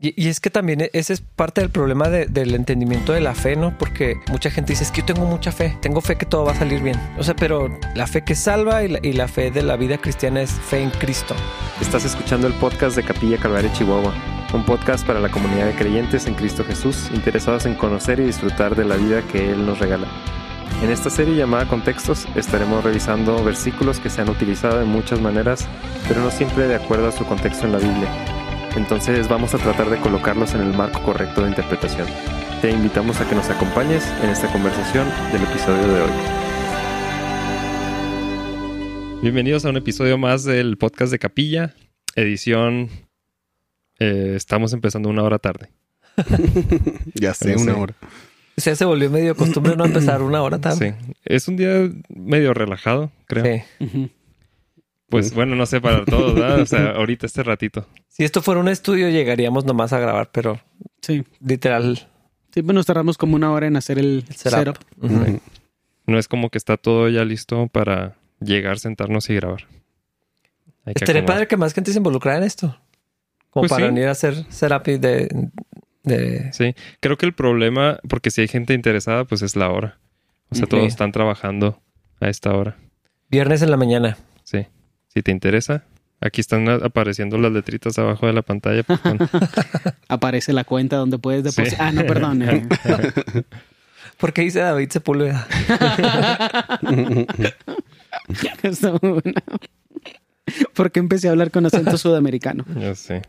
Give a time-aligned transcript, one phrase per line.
[0.00, 3.34] Y, es que también e, ese es parte del problema de- del entendimiento de la
[3.34, 3.76] fe, ¿no?
[3.76, 6.52] Porque mucha gente dice, es que yo tengo mucha fe, tengo fe que todo va
[6.52, 6.96] a salir bien.
[7.18, 9.98] O sea, pero la fe que salva y la, y la fe de la vida
[9.98, 11.34] cristiana es fe en Cristo.
[11.80, 14.14] Estás escuchando el podcast de Capilla Calvario Chihuahua,
[14.54, 18.76] un podcast para la comunidad de creyentes en Cristo Jesús, interesados en conocer y disfrutar
[18.76, 20.06] de la vida que Él nos regala.
[20.80, 25.66] En esta serie llamada Contextos estaremos revisando versículos que se han utilizado de muchas maneras,
[26.06, 28.08] pero no siempre de acuerdo a su contexto en la Biblia.
[28.78, 32.06] Entonces vamos a tratar de colocarlos en el marco correcto de interpretación.
[32.62, 36.10] Te invitamos a que nos acompañes en esta conversación del episodio de hoy.
[39.20, 41.74] Bienvenidos a un episodio más del podcast de Capilla,
[42.14, 42.88] edición...
[43.98, 45.70] eh, estamos empezando una hora tarde.
[47.14, 47.94] Ya sé, una hora.
[48.56, 50.94] O sea, se volvió medio costumbre no empezar una hora tarde.
[51.00, 53.60] Sí, es un día medio relajado, creo.
[53.80, 54.10] Sí.
[55.08, 56.60] Pues bueno, no sé para todos, ¿verdad?
[56.60, 57.86] O sea, ahorita este ratito.
[58.08, 60.60] Si esto fuera un estudio, llegaríamos nomás a grabar, pero
[61.02, 61.24] Sí.
[61.40, 62.08] literal.
[62.52, 64.78] Sí, pues nos tardamos como una hora en hacer el, El setup.
[66.06, 69.66] No es como que está todo ya listo para llegar, sentarnos y grabar.
[70.84, 71.36] Hay que Estaría acomodar.
[71.36, 72.78] padre que más gente se involucrara en esto.
[73.50, 73.88] Como Pues para sí.
[73.94, 75.48] venir a hacer setup y de,
[76.02, 76.52] de...
[76.52, 79.98] Sí, creo que el problema, porque si hay gente interesada, pues es la hora.
[80.50, 81.80] O sea, todos están trabajando
[82.20, 82.76] a esta hora.
[83.30, 84.16] Viernes en la mañana.
[84.44, 84.66] Sí.
[85.08, 85.84] Si te interesa,
[86.20, 88.82] aquí están apareciendo las letritas abajo de la pantalla.
[88.82, 89.00] pues,
[90.08, 91.70] Aparece la cuenta donde puedes depositar.
[91.70, 91.76] Sí.
[91.80, 92.42] Ah, no, perdón.
[92.42, 92.66] eh.
[94.18, 95.46] ¿Por qué dice David Sepúlveda?
[98.62, 99.40] Está muy bueno.
[100.74, 102.64] ¿Por qué empecé a hablar con acento sudamericano?
[102.76, 103.22] Ya sé.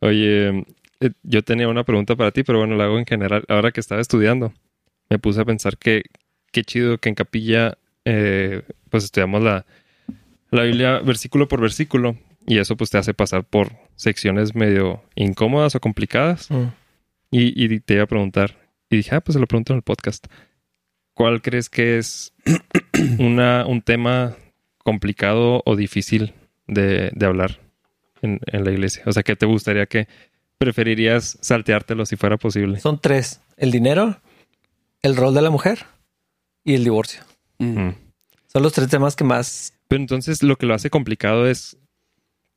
[0.00, 0.64] Oye,
[1.00, 3.44] eh, yo tenía una pregunta para ti, pero bueno, la hago en general.
[3.48, 4.52] Ahora que estaba estudiando,
[5.10, 6.02] me puse a pensar que
[6.52, 9.64] qué chido que en capilla, eh, pues estudiamos la,
[10.50, 15.74] la Biblia versículo por versículo y eso pues te hace pasar por secciones medio incómodas
[15.74, 16.50] o complicadas.
[16.50, 16.68] Mm.
[17.30, 18.56] Y, y te iba a preguntar,
[18.90, 20.26] y dije, ah, pues se lo pregunto en el podcast.
[21.14, 22.32] ¿Cuál crees que es
[23.18, 24.36] una, un tema
[24.78, 26.34] complicado o difícil
[26.66, 27.60] de, de hablar
[28.22, 29.02] en, en la iglesia?
[29.06, 30.06] O sea, que te gustaría que
[30.58, 32.78] preferirías salteártelo si fuera posible.
[32.78, 33.40] Son tres.
[33.56, 34.20] El dinero,
[35.02, 35.86] el rol de la mujer
[36.62, 37.22] y el divorcio.
[37.58, 37.80] Mm.
[37.80, 37.94] Mm.
[38.46, 39.72] Son los tres temas que más...
[39.94, 41.76] Pero entonces lo que lo hace complicado es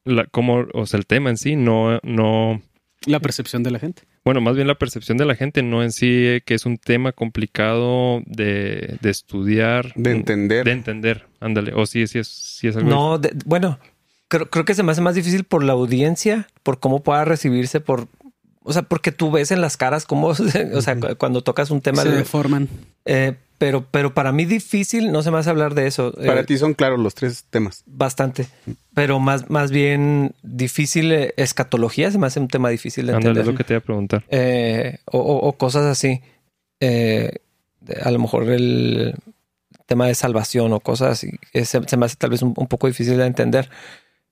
[0.06, 2.64] la, como, o sea, el tema en sí, no, no,
[3.06, 4.02] La percepción de la gente.
[4.26, 6.78] bueno, más bien la percepción de la gente, no en sí eh, que es un
[6.80, 9.94] tema complicado de, de estudiar.
[9.96, 10.66] De entender.
[10.66, 11.74] De entender, ándale.
[11.76, 12.90] O sí, sí es, sí es algo.
[12.90, 13.78] No, de- bueno,
[14.30, 17.80] creo, creo que se me hace más difícil por la audiencia, por cómo pueda recibirse,
[17.82, 18.08] por...
[18.68, 21.82] O sea, porque tú ves en las caras cómo, o sea, cu- cuando tocas un
[21.82, 22.04] tema...
[22.04, 22.68] Se de- deforman.
[23.06, 26.14] eh, pero, pero para mí difícil, no se me hace hablar de eso.
[26.22, 27.82] eh, Para ti son claros los tres temas.
[27.88, 28.48] Bastante.
[28.94, 33.30] Pero más, más bien difícil, eh, escatología se me hace un tema difícil de ándale,
[33.30, 33.42] entender.
[33.42, 34.24] es lo que te iba a preguntar.
[34.30, 36.22] Eh, o, o- o cosas así.
[36.80, 37.32] Eh,
[38.04, 39.16] a lo mejor el
[39.88, 41.32] tema de salvación o cosas así.
[41.54, 43.70] eh, Se, se me hace tal vez un, un poco difícil de entender.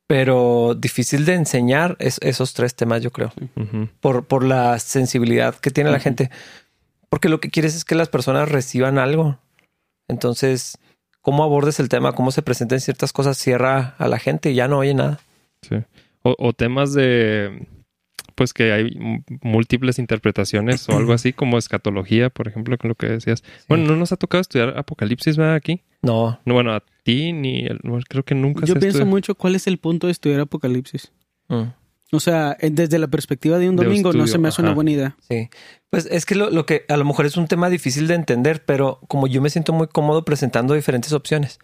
[0.07, 3.33] Pero difícil de enseñar es, esos tres temas, yo creo.
[3.99, 6.29] Por, por la sensibilidad que tiene la gente.
[7.09, 9.39] Porque lo que quieres es que las personas reciban algo.
[10.07, 10.77] Entonces,
[11.21, 14.67] cómo abordes el tema, cómo se presenten ciertas cosas, cierra a la gente y ya
[14.67, 15.19] no oye nada.
[15.63, 15.77] Sí.
[16.21, 17.67] O, o temas de,
[18.35, 23.07] pues que hay múltiples interpretaciones o algo así como escatología, por ejemplo, con lo que
[23.07, 23.43] decías.
[23.67, 25.55] Bueno, no nos ha tocado estudiar Apocalipsis, ¿verdad?
[25.55, 25.81] Aquí.
[26.01, 27.79] No, No, bueno, a ti ni el-
[28.09, 29.05] creo que nunca Yo se pienso estudia.
[29.05, 31.11] mucho cuál es el punto de estudiar Apocalipsis.
[31.47, 31.63] Mm,
[32.11, 34.73] O sea, eh, desde la perspectiva de un De domingo no se me hace una
[34.73, 35.15] buena idea.
[35.29, 35.49] sí.
[35.89, 38.63] Pues es que lo, lo que a lo mejor es un tema difícil de entender,
[38.65, 41.59] pero como yo me siento muy cómodo presentando diferentes opciones.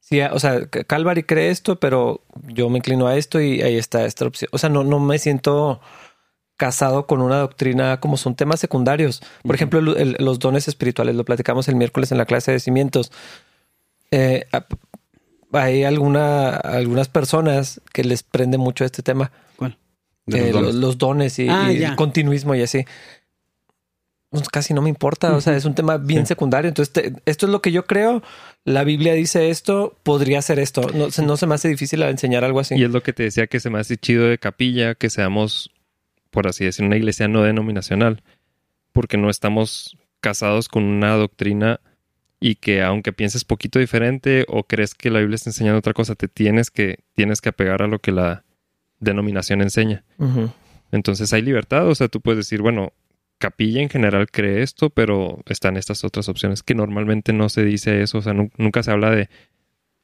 [0.00, 4.04] Sí, o sea, Calvary cree esto, pero yo me inclino a esto y ahí está
[4.06, 4.48] esta opción.
[4.52, 5.80] O sea, no, no me siento
[6.56, 9.22] casado con una doctrina como son temas secundarios.
[9.44, 12.60] Por ejemplo, el- el- los dones espirituales, lo platicamos el miércoles en la clase de
[12.60, 13.12] cimientos.
[14.10, 14.44] Eh,
[15.52, 19.76] hay alguna, algunas personas que les prende mucho este tema, ¿Cuál?
[20.26, 20.66] De eh, los dones.
[20.66, 22.84] los, los dones y, Ah, y el continuismo y así.
[24.30, 26.28] Pues casi no me importa, o sea, es un tema bien Sí.
[26.28, 26.68] secundario.
[26.68, 28.22] Entonces, te- esto es lo que yo creo.
[28.64, 30.82] La Biblia dice esto, podría ser esto.
[30.94, 32.76] No, se- no se me hace difícil enseñar algo así.
[32.76, 35.72] Y es lo que te decía que se me hace chido de capilla, que seamos,
[36.30, 38.22] por así decir, una iglesia no denominacional,
[38.92, 41.80] porque no estamos casados con una doctrina
[42.40, 46.14] y que aunque pienses poquito diferente o crees que la Biblia está enseñando otra cosa,
[46.14, 48.44] te tienes que, tienes que apegar a lo que la
[48.98, 50.04] denominación enseña.
[50.92, 52.92] Entonces hay libertad, o sea, tú puedes decir, bueno,
[53.38, 58.02] capilla en general cree esto, pero están estas otras opciones que normalmente no se dice
[58.02, 59.28] eso, o sea, nu- nunca se habla de,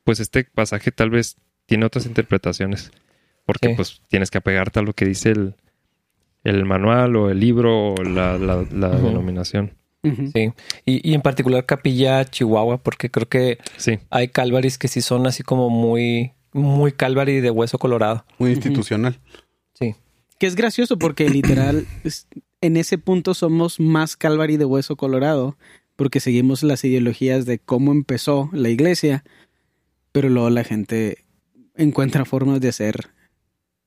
[0.04, 1.36] pues este pasaje tal vez
[1.66, 2.92] tiene otras interpretaciones,
[3.44, 3.74] porque Sí.
[3.74, 5.54] pues tienes que apegarte a lo que dice el,
[6.44, 9.72] el manual o el libro o la, la- la denominación.
[10.02, 10.52] Sí.
[10.84, 13.98] Y, y en particular Capilla Chihuahua, porque creo que Sí.
[14.10, 18.24] hay Calvaris que sí son así como muy, muy Calvary de hueso colorado.
[18.38, 19.18] Muy institucional.
[19.74, 19.94] Sí.
[20.38, 22.28] Que es gracioso porque literal es-
[22.60, 25.56] en ese punto somos más Calvary de hueso colorado
[25.96, 29.24] porque seguimos las ideologías de cómo empezó la iglesia,
[30.12, 31.24] pero luego la gente
[31.74, 33.08] encuentra formas de hacer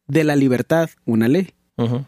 [0.07, 1.51] de la libertad una ley.
[1.77, 2.05] Ujú.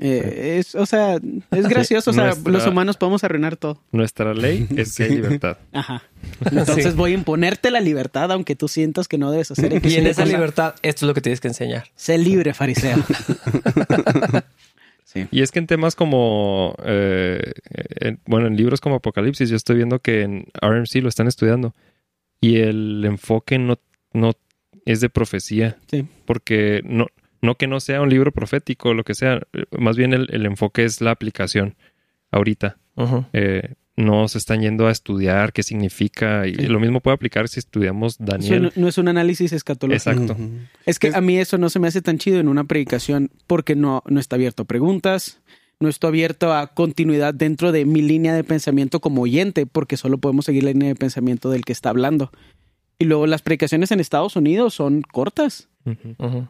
[0.00, 1.16] Eh, es, o sea,
[1.50, 2.10] es gracioso.
[2.10, 3.82] o sea, nuestra- los humanos podemos arruinar todo.
[3.90, 5.58] Nuestra ley es que hay libertad.
[5.72, 6.02] Ajá.
[6.50, 6.90] Entonces Sí.
[6.96, 9.72] voy a imponerte la libertad aunque tú sientas que no debes hacer.
[9.74, 10.32] X Y en esa cosa.
[10.36, 11.88] libertad, esto es lo que tienes que enseñar.
[11.96, 12.96] Sé libre, fariseo.
[15.04, 15.26] sí.
[15.30, 17.52] Y es que en temas como, eh,
[18.00, 21.74] en- bueno, en libros como Apocalipsis, yo estoy viendo que en RMC lo están estudiando
[22.40, 23.78] y el enfoque no,
[24.12, 24.32] no
[24.84, 25.76] es de profecía.
[25.90, 26.06] Sí.
[26.24, 27.06] Porque no,
[27.42, 29.40] no que no sea un libro profético o lo que sea,
[29.78, 31.76] más bien el, el enfoque es la aplicación
[32.30, 32.78] ahorita.
[33.32, 36.66] Eh, no se están yendo a estudiar qué significa y Sí.
[36.66, 38.62] lo mismo puede aplicar si estudiamos Eso Daniel.
[38.62, 40.10] no, no es un análisis escatológico.
[40.10, 40.36] Exacto.
[40.86, 43.30] Es que Es- a mí eso no se me hace tan chido en una predicación
[43.46, 45.40] porque no, no está abierto a preguntas,
[45.80, 50.18] no está abierto a continuidad dentro de mi línea de pensamiento como oyente, porque solo
[50.18, 52.30] podemos seguir la línea de pensamiento del que está hablando.
[52.98, 55.68] Y luego las predicaciones en Estados Unidos son cortas.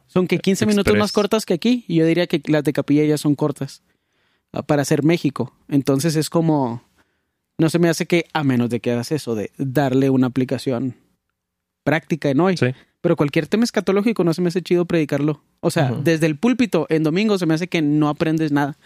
[0.07, 1.85] Son que 15 minutos más cortas que aquí.
[1.87, 3.83] Y yo diría que las de Capilla ya son cortas
[4.53, 5.55] ah, para hacer México.
[5.69, 6.83] Entonces es como...
[7.59, 10.95] No se me hace que, a menos de que hagas eso, de darle una aplicación
[11.83, 12.57] práctica en hoy.
[12.57, 12.67] Sí.
[13.01, 15.43] Pero cualquier tema escatológico no se me hace chido predicarlo.
[15.61, 18.77] O sea, desde el púlpito en domingo se me hace que no aprendes nada.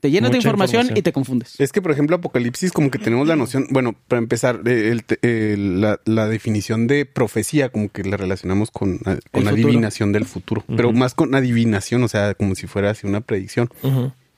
[0.00, 0.98] Te llenas de información, información.
[0.98, 1.54] y te confundes.
[1.58, 6.00] Es que, por ejemplo, Apocalipsis, como que tenemos la noción, bueno, para empezar, el la,
[6.04, 8.98] la definición de profecía, como que la relacionamos con,
[9.32, 13.22] con adivinación del futuro, pero más con adivinación, o sea, como si fuera así una
[13.22, 13.70] predicción.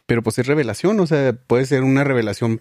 [0.07, 2.61] Pero pues es revelación, o sea, puede ser una revelación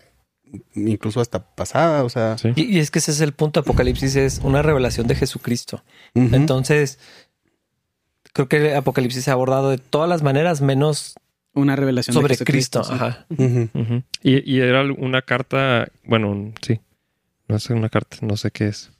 [0.75, 2.37] incluso hasta pasada, o sea.
[2.37, 2.49] Sí.
[2.55, 3.59] Y, y es que ese es el punto.
[3.59, 5.83] Apocalipsis es una revelación de Jesucristo.
[6.13, 6.99] Entonces,
[8.33, 11.15] creo que Apocalipsis se ha abordado de todas las maneras, menos
[11.57, 12.83] Una revelación sobre Cristo.
[12.83, 12.93] sí.
[12.93, 13.25] Ajá.
[14.23, 16.79] Y, y era una carta, bueno, un- sí,
[17.47, 18.91] no sé, una carta, no sé qué es,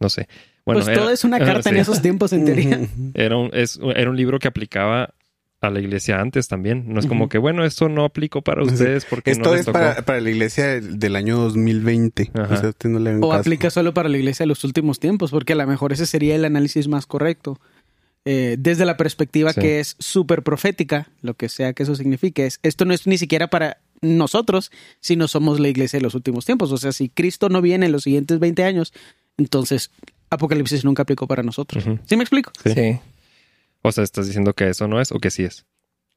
[0.00, 0.28] no sé.
[0.64, 1.80] Bueno, pues era- todo es una carta en sí.
[1.80, 2.80] esos tiempos, en teoría.
[3.14, 5.14] Era un, es- era un libro que aplicaba
[5.60, 6.84] a la iglesia antes también.
[6.86, 9.66] No es como que, bueno, esto no aplico para ustedes porque Esto no les es
[9.66, 9.78] tocó.
[9.78, 12.30] para, para la iglesia del, año 2020.
[12.34, 12.54] Ajá.
[12.54, 15.54] O sea, no le O aplica solo para la iglesia de los últimos tiempos, porque
[15.54, 17.58] a lo mejor ese sería el análisis más correcto.
[18.30, 19.60] Eh, desde la perspectiva Sí.
[19.62, 23.16] que es súper profética, lo que sea que eso signifique, es esto no es ni
[23.16, 24.70] siquiera para nosotros,
[25.00, 26.70] sino somos la iglesia de los últimos tiempos.
[26.70, 28.92] O sea, si Cristo no viene en los siguientes 20 años,
[29.38, 29.90] entonces
[30.28, 31.86] Apocalipsis nunca aplicó para nosotros.
[31.86, 32.00] Ujú.
[32.04, 32.52] ¿Sí me explico?
[32.62, 32.72] Sí.
[32.74, 32.98] Sí.
[33.80, 35.64] O sea, estás diciendo que eso no es o que sí es.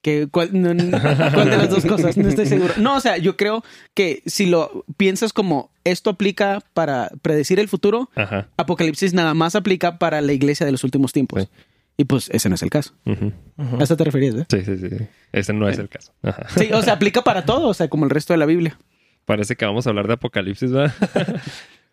[0.01, 0.83] Que, ¿cuál, no, no,
[1.33, 2.17] ¿Cuál de las dos cosas?
[2.17, 2.73] No estoy seguro.
[2.77, 3.63] No, o sea, yo creo
[3.93, 8.49] que si lo piensas como esto aplica para predecir el futuro, Ajá.
[8.57, 11.43] Apocalipsis nada más aplica para la iglesia de los últimos tiempos.
[11.43, 11.49] Sí.
[11.97, 12.93] Y pues ese no es el caso.
[13.79, 14.35] ¿A eso te referías?
[14.35, 14.45] eh?
[14.49, 14.95] Sí, sí, sí.
[15.31, 16.13] Ese no es el caso.
[16.23, 16.47] Ajá.
[16.57, 18.79] Sí, o sea, aplica para todo, o sea, como el resto de la Biblia.
[19.25, 20.93] Parece que vamos a hablar de Apocalipsis, ¿verdad?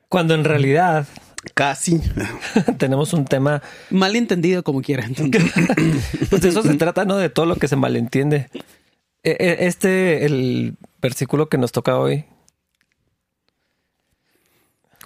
[0.08, 1.06] Cuando en realidad
[1.54, 2.00] Casi.
[2.78, 5.04] tenemos un tema, Mal entendido como quiera.
[5.04, 5.42] entonces.
[6.30, 7.16] pues de eso se trata, ¿no?
[7.16, 8.48] De todo lo que se malentiende.
[9.22, 12.24] E- e- Este, el versículo que nos toca hoy,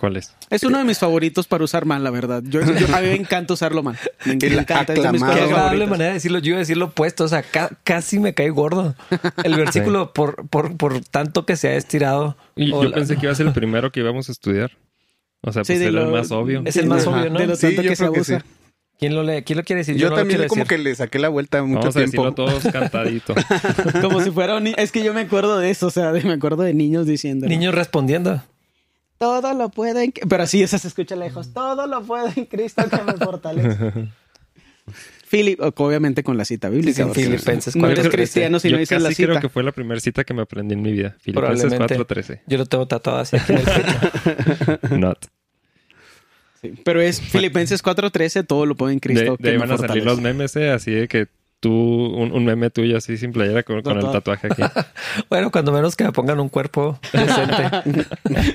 [0.03, 0.35] ¿Cuál es?
[0.51, 2.43] Es uno de mis favoritos para usar mal, la verdad.
[2.45, 3.97] Yo, yo- a mí me encanta usarlo mal.
[4.25, 4.95] Me El encanta.
[4.95, 6.41] Es de mis agradable manera de decirlo.
[6.41, 7.23] Yo iba a decir lo opuesto.
[7.23, 8.97] O sea, ca- casi me cae gordo.
[9.45, 12.37] El versículo, por, por, por tanto que se ha estirado.
[12.57, 14.73] Y yo la- pensé que iba a ser el primero que íbamos a estudiar.
[15.41, 16.63] O sea, Sí, pues era el más obvio.
[16.65, 17.21] Es el más Ajá.
[17.21, 17.39] obvio, ¿no?
[17.39, 18.41] De lo tanto yo que se que abusa.
[18.41, 18.47] sí.
[18.99, 19.43] ¿Quién lo lee?
[19.43, 19.97] ¿Quién lo quiere decir?
[19.97, 20.77] Yo no lo también como decir.
[20.79, 22.25] que le saqué la vuelta mucho Vamos a tiempo.
[22.25, 23.35] decirlo todos cantadito.
[24.01, 26.63] Como si fuera un Es que yo me acuerdo de eso, o sea, me acuerdo
[26.65, 27.47] de niños diciendo.
[27.47, 28.43] Niños respondiendo.
[29.23, 30.13] Todo lo puede en...
[30.29, 31.53] Pero así, esa se escucha lejos.
[31.55, 34.09] Todo lo puede en Cristo que me fortalece.
[35.31, 37.05] Philip, obviamente con la cita bíblica.
[37.15, 38.11] Sí, Filipenses No eres 4:13.
[38.11, 39.41] cristiano si no dices la casi creo cita.
[39.43, 41.15] que fue la primera cita que me aprendí en mi vida.
[41.21, 42.15] Filipenses Probablemente.
[42.21, 42.41] 4.13.
[42.49, 44.89] Yo lo tengo tatuado así aquí en el pecho.
[44.99, 45.27] Not.
[46.61, 49.71] Sí, Pero es Filipenses 4.13, todo lo puede en Cristo De, que de ahí van
[49.71, 51.29] a salir los memes, eh, así de que
[51.63, 54.63] tú, un, un meme tuyo así sin playera con, con el tatuaje aquí.
[55.31, 58.07] Bueno, cuando menos que me pongan un cuerpo decente.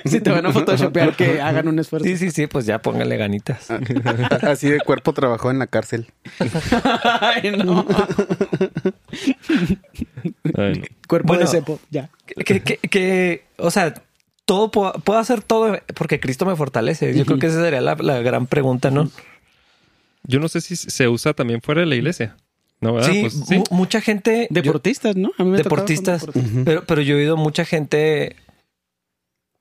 [0.05, 2.05] Si te van a photoshopear, que hagan un esfuerzo.
[2.05, 3.71] Sí, sí, sí, pues ya pónganle ganitas.
[4.41, 6.07] Así de cuerpo trabajó en la cárcel.
[7.21, 7.85] Ay, no.
[10.57, 10.85] Ay, no.
[11.07, 11.41] Cuerpo Bueno.
[11.41, 12.09] de cepo, ya.
[12.25, 13.93] Que, que, que, o sea,
[14.45, 17.15] todo puedo, puedo hacer todo porque Cristo me fortalece.
[17.17, 19.09] Yo creo que esa sería la, la gran pregunta, ¿no?
[20.23, 22.35] Yo no sé si se usa también fuera de la iglesia.
[22.79, 23.11] No, ¿verdad?
[23.11, 23.63] Sí, Pues sí.
[23.71, 24.47] mucha gente.
[24.51, 25.31] yo- Deportistas, ¿no?
[25.37, 26.25] A mí me Deportistas.
[26.65, 28.35] pero, pero yo he oído mucha gente.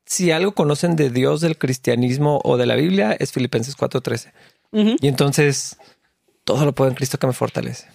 [0.05, 4.33] Si algo conocen de Dios, del cristianismo o de la Biblia, es Filipenses 4:13.
[4.73, 4.97] Ujú.
[5.01, 5.79] Y entonces
[6.45, 7.89] todo lo puedo en Cristo que me fortalece.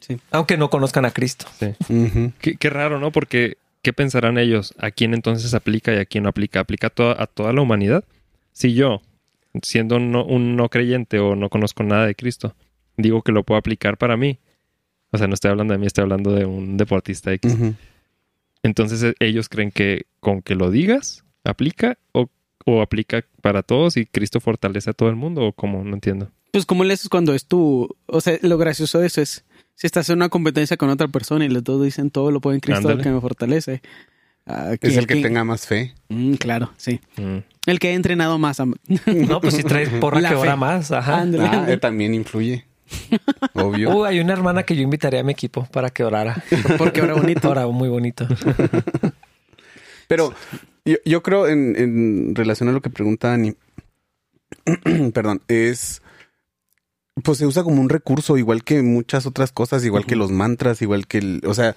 [0.00, 0.18] Sí.
[0.30, 1.46] Aunque no conozcan a Cristo.
[1.58, 1.74] Sí.
[2.40, 3.12] Qué, qué raro, ¿no?
[3.12, 4.72] Porque, ¿qué pensarán ellos?
[4.78, 6.60] ¿A quién entonces aplica y a quién no aplica?
[6.60, 8.04] ¿Aplica a toda, a toda la humanidad?
[8.52, 9.02] Si yo,
[9.62, 12.54] siendo no- un no creyente o no conozco nada de Cristo,
[12.96, 14.38] digo que lo puedo aplicar para mí.
[15.12, 17.56] O sea, no estoy hablando de mí, estoy hablando de un deportista X.
[18.62, 22.28] Entonces eh, ellos creen que con que lo digas, aplica o,
[22.66, 26.30] o aplica para todos y Cristo fortalece a todo el mundo o cómo, no entiendo.
[26.52, 29.44] Pues como le haces cuando es tú, o sea, lo gracioso de eso es
[29.76, 32.56] si estás en una competencia con otra persona y los dos dicen todo lo puede
[32.56, 33.80] en Cristo que me fortalece.
[34.46, 35.94] Ah, Es el que ¿quién- tenga más fe.
[36.08, 37.00] Mm, claro, sí.
[37.16, 37.38] Mm.
[37.66, 38.58] El que ha entrenado más.
[38.60, 40.40] a- No, pues si traes porra La que fe.
[40.40, 40.90] ora más.
[40.90, 41.20] Ajá.
[41.20, 42.64] Ándale, Ah, eh, también influye.
[43.54, 43.90] Obvio.
[43.90, 46.42] Uh, hay una hermana que yo invitaría a mi equipo para que orara.
[46.78, 47.50] Porque ahora bonito.
[47.50, 48.26] Ora muy bonito.
[50.08, 50.34] Pero
[50.84, 53.54] yo, yo creo en, en relación a lo que pregunta Dani,
[55.12, 56.02] perdón, es
[57.22, 60.80] pues se usa como un recurso, igual que muchas otras cosas, igual que los mantras,
[60.82, 61.74] igual que el, o sea,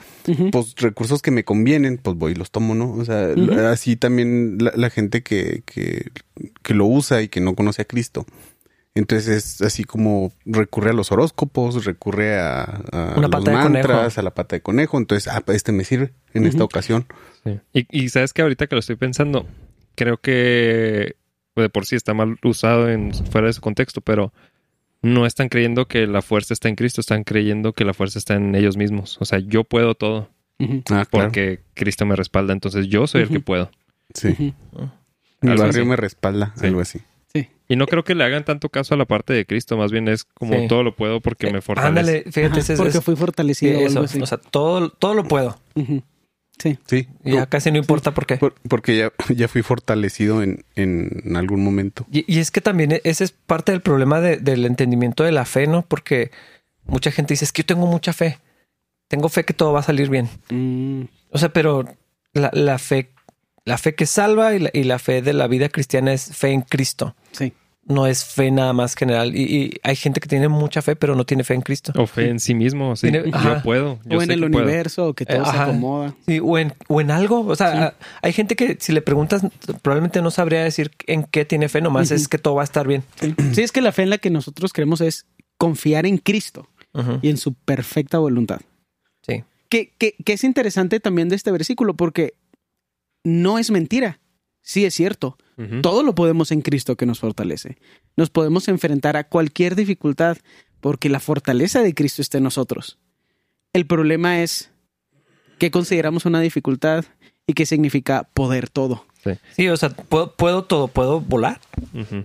[0.51, 2.93] pues recursos que me convienen, pues voy y los tomo, ¿no?
[2.93, 3.33] O sea,
[3.71, 6.11] así también la, la gente que, que,
[6.61, 8.25] que lo usa y que no conoce a Cristo.
[8.95, 14.21] Entonces es así como recurre a los horóscopos, recurre a, a Una los mantras, a
[14.21, 14.97] la pata de conejo.
[14.99, 17.05] Entonces, ah, este me sirve en esta ocasión.
[17.43, 17.59] Sí.
[17.73, 19.47] Y, y sabes que ahorita que lo estoy pensando,
[19.95, 21.15] creo que
[21.55, 24.31] de por sí está mal usado en fuera de su contexto, pero
[25.01, 28.35] no están creyendo que la fuerza está en Cristo, están creyendo que la fuerza está
[28.35, 29.17] en ellos mismos.
[29.19, 30.29] O sea, yo puedo todo.
[30.59, 31.07] Ah, claro.
[31.09, 33.69] porque Cristo me respalda, entonces yo soy el que puedo.
[34.13, 34.53] Sí.
[35.41, 35.89] Mi Algo barrio así.
[35.89, 36.67] me respalda, Sí.
[36.67, 37.01] algo así.
[37.33, 37.47] Sí.
[37.67, 40.07] Y no creo que le hagan tanto caso a la parte de Cristo, más bien
[40.07, 40.67] es como Sí.
[40.67, 41.87] todo lo puedo porque me fortalece.
[41.99, 43.99] Ándale, fíjate, Ajá, es- porque es- fui fortalecido o eso.
[43.99, 44.21] algo así.
[44.21, 45.57] O sea, todo, todo lo puedo.
[45.75, 46.03] Ujú.
[46.59, 46.77] Sí.
[46.85, 47.07] Sí.
[47.23, 48.37] Ya casi no importa por qué.
[48.37, 52.05] Por- porque ya, ya fui fortalecido en, en algún momento.
[52.11, 55.31] Y, y es que también e- ese es parte del problema de- del entendimiento de
[55.31, 55.81] la fe, ¿no?
[55.81, 56.29] Porque
[56.85, 58.37] mucha gente dice, es que yo tengo mucha fe.
[59.07, 60.29] Tengo fe que todo va a salir bien.
[60.49, 61.85] Mm, O sea, pero
[62.33, 63.09] la, la fe,
[63.65, 66.49] la fe que salva y la, y la fe de la vida cristiana es fe
[66.51, 67.15] en Cristo.
[67.31, 67.53] sí.
[67.85, 69.35] No es fe nada más general.
[69.35, 71.91] Y, y hay gente que tiene mucha fe, pero no tiene fe en Cristo.
[71.97, 73.11] O fe en sí mismo, sí.
[73.11, 73.61] Tiene- yo ajá.
[73.61, 73.99] puedo.
[74.05, 74.63] yo O en sé el que puedo.
[74.63, 76.15] universo, o que todo Eh, se acomoda.
[76.25, 77.41] Sí, o, en, o en algo.
[77.45, 79.41] O sea, hay gente que si le preguntas,
[79.81, 82.87] probablemente no sabría decir en qué tiene fe, nomás es que todo va a estar
[82.87, 83.03] bien.
[83.19, 83.35] Sí.
[83.53, 85.25] Sí, es que la fe en la que nosotros creemos es
[85.57, 86.69] confiar en Cristo
[87.21, 88.61] y en su perfecta voluntad.
[89.27, 89.43] Sí.
[89.67, 92.35] Que, que, que es interesante también de este versículo porque
[93.23, 94.19] no es mentira.
[94.61, 95.37] Sí es cierto.
[95.81, 97.77] Todo lo podemos en Cristo que nos fortalece.
[98.17, 100.37] Nos podemos enfrentar a cualquier dificultad
[100.81, 102.97] porque la fortaleza de Cristo está en nosotros.
[103.71, 104.71] El problema es
[105.59, 107.05] qué consideramos una dificultad
[107.45, 109.05] y qué significa poder todo.
[109.55, 110.87] Sí, o sea, puedo, puedo todo.
[110.87, 111.59] Puedo volar.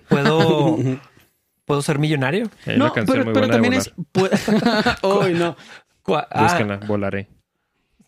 [0.08, 0.78] Puedo,
[1.64, 2.50] puedo ser millonario.
[2.66, 3.82] Hay una canción muy buena de también
[4.14, 4.32] volar.
[4.34, 5.02] es...
[5.02, 5.56] Uy, no.
[6.06, 7.28] Ah, Búsquenla, volaré.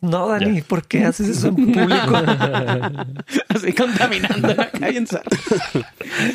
[0.01, 0.63] No, Dani, Ya.
[0.63, 2.15] ¿por qué haces eso en público?
[3.49, 5.23] Así contaminando la calle en Sar.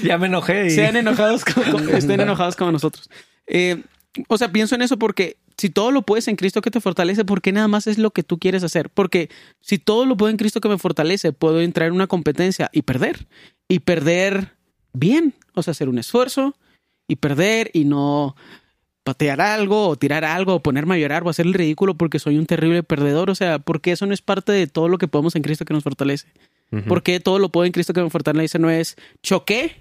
[0.02, 0.66] ya me enojé.
[0.66, 0.70] Y...
[0.70, 3.10] Sean enojados, con- con- estén enojados como nosotros.
[3.46, 3.82] Eh,
[4.28, 7.24] o sea, pienso en eso porque si todo lo puedes en Cristo que te fortalece,
[7.24, 8.88] ¿por qué nada más es lo que tú quieres hacer?
[8.90, 9.30] Porque
[9.60, 12.82] si todo lo puedo en Cristo que me fortalece, puedo entrar en una competencia y
[12.82, 13.26] perder.
[13.68, 14.52] Y perder
[14.92, 15.34] bien.
[15.54, 16.56] O sea, hacer un esfuerzo
[17.08, 18.36] y perder y no
[19.06, 22.36] patear algo o tirar algo o ponerme a llorar o hacer el ridículo porque soy
[22.38, 23.30] un terrible perdedor.
[23.30, 25.72] O sea, porque eso no es parte de todo lo que podemos en Cristo que
[25.74, 26.26] nos fortalece.
[26.72, 26.82] Ujú.
[26.88, 29.76] Porque todo lo puedo en Cristo que me fortalece no es choqué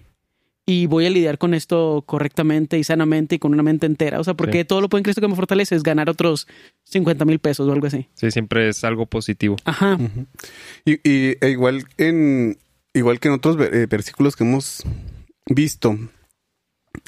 [0.68, 4.20] y voy a lidiar con esto correctamente y sanamente y con una mente entera.
[4.20, 4.66] O sea, porque Sí.
[4.66, 6.48] todo lo puedo en Cristo que me fortalece es ganar otros
[6.84, 8.08] 50 mil pesos o algo así.
[8.14, 9.56] Sí, siempre es algo positivo.
[9.66, 9.98] Ajá.
[10.86, 12.58] Y, y- e igual en
[12.94, 14.84] igual que en otros eh, versículos que hemos
[15.48, 15.98] visto,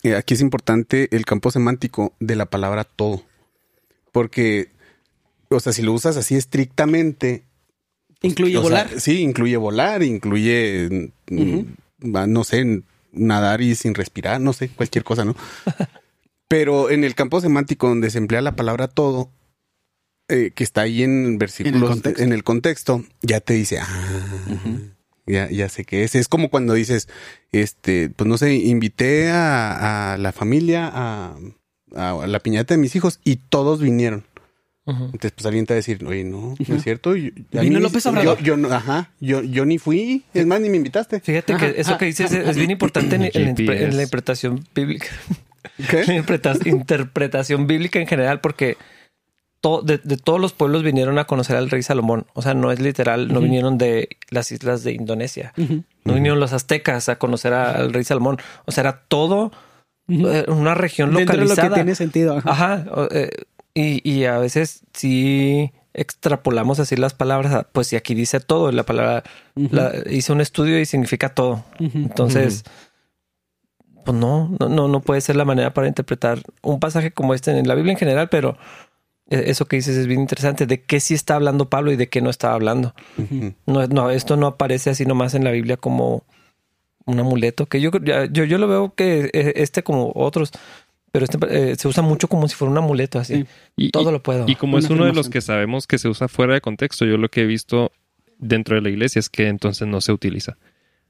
[0.03, 3.24] eh, aquí es importante el campo semántico de la palabra todo.
[4.12, 4.70] Porque,
[5.50, 7.44] o sea, si lo usas así estrictamente.
[8.22, 9.00] Incluye sea, volar.
[9.00, 15.03] sí, incluye volar, incluye, mm, va, no sé, nadar y sin respirar, no sé, cualquier
[15.03, 15.36] cosa, ¿no?
[16.48, 19.29] Pero en el campo semántico donde se emplea la palabra todo,
[20.29, 22.24] eh, que está ahí en versículos, contexto.
[22.24, 24.97] en el contexto, ya te dice, ah,
[25.28, 26.16] ya, ya sé qué es.
[26.16, 27.08] Es como cuando dices,
[27.52, 31.36] este, pues no sé, invité a, a la familia a,
[31.96, 34.26] a la piñata de mis hijos y todos vinieron.
[34.90, 37.14] Entonces, pues alguien te va a decir, oye, no, no es cierto.
[37.18, 38.42] Yo, a Vino mí- López yo- Obrador.
[38.42, 41.20] Yo, no, ajá, yo, yo ni fui, es más, ni me invitaste.
[41.20, 41.98] Fíjate Ajá, que eso ajá.
[42.00, 45.08] que dices es, es bien importante en, en la, en interpretación bíblica.
[45.90, 46.06] ¿Qué?
[46.08, 48.78] La interpretación bíblica en general, porque
[49.62, 52.26] to- de, de todos los pueblos vinieron a conocer al rey Salomón.
[52.34, 55.54] O sea, no es literal, no vinieron de las islas de Indonesia.
[56.04, 58.38] No vinieron los aztecas a conocer a- al rey Salomón.
[58.66, 59.52] O sea, era todo
[60.10, 61.70] eh, una región Dentro de lo localizada.
[61.70, 62.42] que tiene sentido.
[62.46, 62.86] ajá.
[63.12, 63.30] Eh,
[63.74, 67.54] y, y a veces sí extrapolamos así las palabras.
[67.54, 69.24] a- Pues si aquí dice todo, la palabra
[69.56, 71.64] la- hice un estudio y significa todo.
[71.80, 72.64] Entonces,
[74.06, 77.52] pues no, no, no, no puede ser la manera para interpretar un pasaje como este
[77.58, 78.58] en la Biblia en general, pero
[79.30, 80.66] eso que dices es bien interesante.
[80.66, 82.94] ¿De qué sí está hablando Pablo y de qué no está hablando?
[83.66, 86.24] No, no, esto no aparece así nomás en la Biblia como
[87.06, 90.52] un amuleto, que yo, yo, yo lo veo que eh, este como otros,
[91.14, 93.36] pero este eh, se usa mucho como si fuera un amuleto así.
[93.44, 93.46] Sí.
[93.78, 94.44] Y, Todo y- lo puedo.
[94.48, 97.06] y como Una es uno de los que sabemos que se usa fuera de contexto,
[97.06, 97.92] yo lo que he visto
[98.40, 100.58] dentro de la iglesia es que entonces no se utiliza.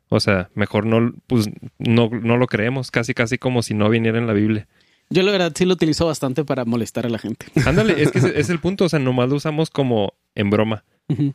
[0.10, 4.18] O sea, mejor no, pues, no, no lo creemos, casi casi como si no viniera
[4.20, 4.68] en la Biblia.
[5.10, 7.48] Yo la verdad sí lo utilizo bastante para molestar a la gente.
[7.66, 10.84] Ándale, es que es el punto, o sea, nomás lo usamos como en broma,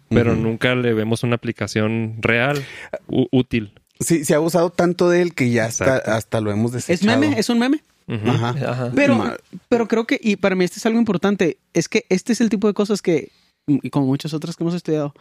[0.09, 2.63] pero nunca le vemos una aplicación real,
[3.09, 3.73] útil.
[4.01, 7.19] Sí, se ha usado tanto de él que ya hasta, lo hemos Es desechado.
[7.21, 7.83] meme, es un meme.
[8.09, 8.49] Ajá.
[8.51, 8.93] Ajá.
[8.95, 9.37] Pero,
[9.69, 12.51] pero creo que, y para mí este es algo importante, es que este es el
[12.51, 13.31] tipo de cosas que,
[13.67, 15.15] y como muchas otras que hemos estudiado,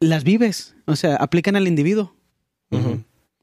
[0.00, 2.14] las vives, o sea, aplican al individuo.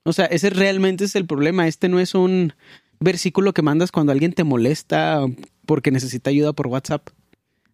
[0.03, 1.67] O sea, ese realmente es el problema.
[1.67, 2.53] Este no es un
[3.01, 5.25] versículo que mandas cuando alguien te molesta
[5.65, 7.09] porque necesita ayuda por WhatsApp.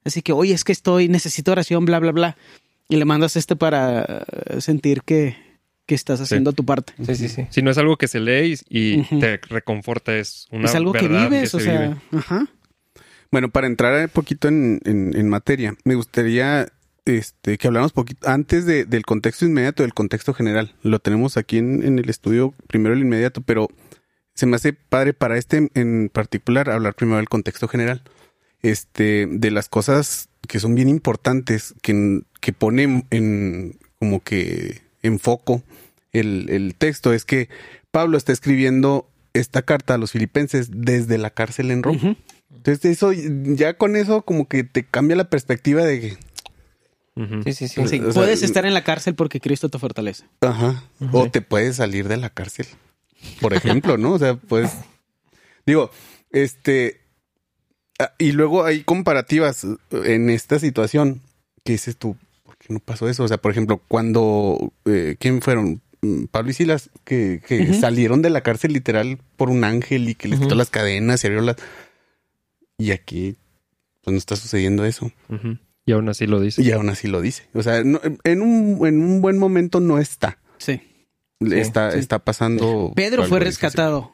[0.04, 2.38] Así que, oye, es que estoy, necesito oración, bla, bla, bla.
[2.90, 5.36] Y le mandas este para eh, sentir que,
[5.86, 6.94] que estás haciendo tu parte.
[7.06, 7.46] Sí, sí, sí.
[7.50, 11.08] Si no es algo que se lee y, te reconforta, es una es algo que
[11.08, 11.96] vives, se o sea, vive.
[12.14, 12.48] ajá.
[13.30, 16.70] Bueno, para entrar un poquito en, en- en materia, me gustaría
[17.04, 20.74] este, que habláramos poquito antes de- del contexto inmediato, del contexto general.
[20.84, 23.68] Lo tenemos aquí en, en el estudio, primero el inmediato, pero
[24.38, 28.04] se me hace padre para este en particular hablar primero del contexto general.
[28.62, 35.20] Este, de las cosas que son bien importantes, que, que pone en como que en
[35.20, 35.62] foco
[36.12, 37.50] el, el texto, es que
[37.92, 42.16] Pablo está escribiendo esta carta a los filipenses desde la cárcel en Roma.
[42.56, 46.18] Entonces eso, ya con eso como que te cambia la perspectiva de que,
[47.16, 47.42] Ujú.
[47.44, 47.88] Sí, sí, sí.
[47.88, 50.26] Sí, O sea, puedes estar en la cárcel porque Cristo te fortalece.
[50.42, 52.68] ajá, o te puedes salir de la cárcel,
[53.42, 54.14] por ejemplo, ¿no?
[54.14, 54.72] O sea, pues,
[55.66, 55.92] digo,
[56.32, 57.02] este,
[58.00, 61.22] ah, y luego hay comparativas en esta situación
[61.64, 63.24] que dices tú, ¿por qué no pasó eso?
[63.24, 65.82] O sea, por ejemplo, cuando, eh, ¿quién fueron?
[66.02, 67.42] Mm, Pablo y Silas, que,
[67.80, 71.28] salieron de la cárcel literal por un ángel y que les quitó las cadenas y
[71.28, 71.56] abrió las...
[72.78, 73.36] Y aquí,
[74.04, 75.12] pues no está sucediendo eso.
[75.86, 76.62] Y aún así lo dice.
[76.62, 77.48] Y aún así lo dice.
[77.54, 80.38] O sea, no- en, un, en un buen momento no está.
[80.60, 80.80] Sí.
[81.40, 82.00] Está, sí.
[82.00, 82.92] está pasando.
[82.96, 83.62] Pedro fue difícil.
[83.62, 84.12] rescatado.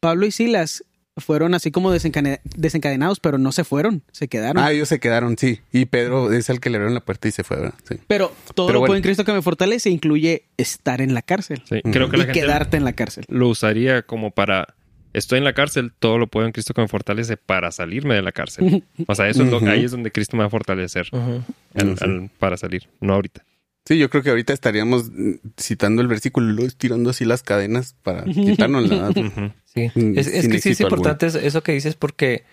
[0.00, 0.84] Pablo y Silas
[1.18, 4.62] fueron así como desencadenados, pero no se fueron, se quedaron.
[4.62, 5.60] Ah, ellos se quedaron, sí.
[5.72, 7.74] Y Pedro es el que le abrieron la puerta y se fue, ¿verdad?
[7.88, 7.96] Sí.
[8.06, 8.90] pero todo Pero lo bueno.
[8.90, 12.18] puedo en Cristo que me fortalece incluye estar en la cárcel Sí, Creo que y
[12.20, 13.24] la gente quedarte en la cárcel.
[13.28, 14.74] lo usaría como para
[15.14, 18.20] estoy en la cárcel, todo lo puedo en Cristo que me fortalece para salirme de
[18.22, 18.84] la cárcel.
[19.06, 22.30] O sea, eso es lo ahí es donde Cristo me va a fortalecer al- al-
[22.38, 23.42] para salir, no ahorita.
[23.86, 27.42] Sí, yo creo que ahorita estaríamos mm, citando el versículo y luego estirando así las
[27.42, 29.10] cadenas para quitarnos la.
[29.64, 29.90] Sí.
[29.94, 32.44] Mm, Es, que sí es importante eso- eso que dices porque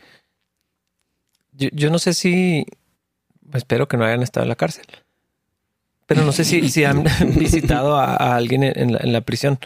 [1.54, 2.65] yo, yo no sé si
[3.54, 4.86] espero que no hayan estado en la cárcel.
[6.06, 7.04] Pero no sé si, si han
[7.38, 9.58] visitado a, a alguien en, la, en la prisión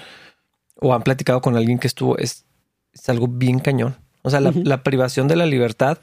[0.75, 2.17] o han platicado con alguien que estuvo.
[2.17, 2.45] Es,
[2.93, 3.97] es algo bien cañón.
[4.21, 5.97] O sea, la privación de la libertad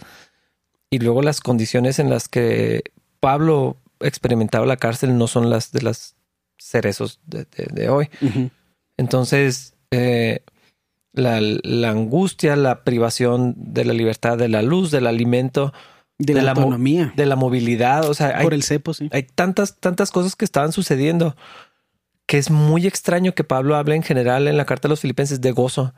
[0.90, 2.82] y luego las condiciones en las que
[3.20, 6.16] Pablo experimentaba la cárcel no son las de las
[6.58, 8.08] cerezos de, de- de hoy.
[8.96, 10.40] Entonces, eh,
[11.12, 15.72] la, la angustia, la privación de la libertad, de la luz, del alimento,
[16.18, 17.12] De, De la, autonomía.
[17.16, 19.08] de la movilidad, o sea, hay, por el cepo, sí.
[19.12, 21.36] hay tantas, tantas cosas que estaban sucediendo
[22.26, 25.40] que es muy extraño que Pablo hable en general en la carta de los filipenses
[25.42, 25.92] de gozo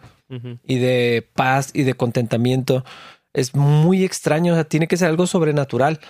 [0.64, 2.84] y de paz y de contentamiento.
[3.32, 6.00] Es muy extraño, o sea, tiene que ser algo sobrenatural.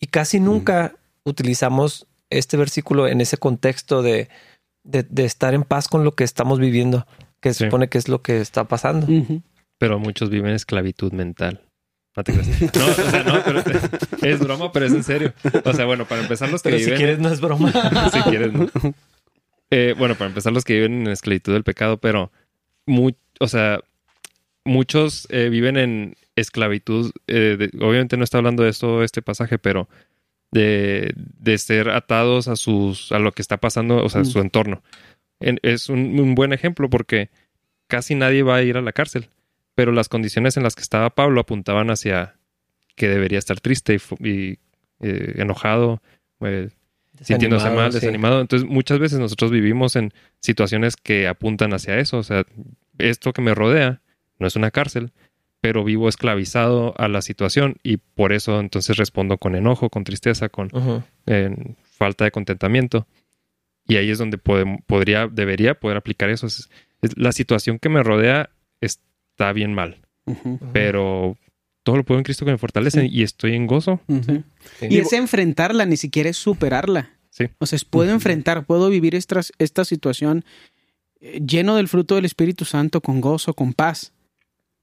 [0.00, 4.28] Y casi nunca utilizamos este versículo en ese contexto de,
[4.84, 7.06] de, de estar en paz con lo que estamos viviendo,
[7.40, 7.64] que se Sí.
[7.66, 9.06] supone que es lo que está pasando.
[9.78, 11.60] Pero muchos viven esclavitud mental.
[12.16, 12.48] No te creas.
[12.76, 13.62] No, o sea, no, pero
[14.22, 15.32] es broma, pero es en serio.
[15.64, 16.98] O sea, bueno, para empezar los que Pero si viven...
[16.98, 17.72] quieres, no es broma.
[18.12, 18.66] si quieres, ¿no?
[19.70, 22.30] Eh, bueno, para empezar, los que viven en esclavitud del pecado, pero,
[23.40, 23.80] o sea,
[24.64, 27.10] muchos eh, viven en esclavitud.
[27.26, 29.88] eh, de- obviamente no está hablando de esto este pasaje, pero
[30.52, 34.38] de, de ser atados a sus a lo que está pasando, o sea, a su
[34.38, 34.82] entorno.
[35.40, 37.30] En- es un, un buen ejemplo porque
[37.88, 39.28] casi nadie va a ir a la cárcel,
[39.74, 42.36] pero las condiciones en las que estaba Pablo apuntaban hacia
[42.94, 44.58] que debería estar triste y,
[45.00, 46.02] eh, enojado,
[46.40, 46.68] eh,
[47.22, 47.98] sintiéndose mal, sí.
[48.00, 48.40] desanimado.
[48.40, 52.18] Entonces, muchas veces nosotros vivimos en situaciones que apuntan hacia eso.
[52.18, 52.44] O sea,
[52.98, 54.00] esto que me rodea
[54.38, 55.12] no es una cárcel,
[55.62, 60.50] pero vivo esclavizado a la situación y por eso entonces respondo con enojo, con tristeza,
[60.50, 60.68] con
[61.26, 63.06] eh, falta de contentamiento.
[63.88, 66.46] Y ahí es donde podría, debería poder aplicar eso.
[66.46, 66.68] Es-
[67.00, 70.02] es- la situación que me rodea está bien mal,
[70.72, 71.36] pero
[71.84, 73.08] todo lo puedo en Cristo que me fortalece Sí.
[73.10, 74.00] y estoy en gozo.
[74.08, 74.42] Sí.
[74.88, 77.10] Y es enfrentarla, ni siquiera es superarla.
[77.30, 77.46] Sí.
[77.58, 80.44] O sea, puedo enfrentar, puedo vivir esta, esta situación
[81.20, 84.12] eh, lleno del fruto del Espíritu Santo, con gozo, con paz.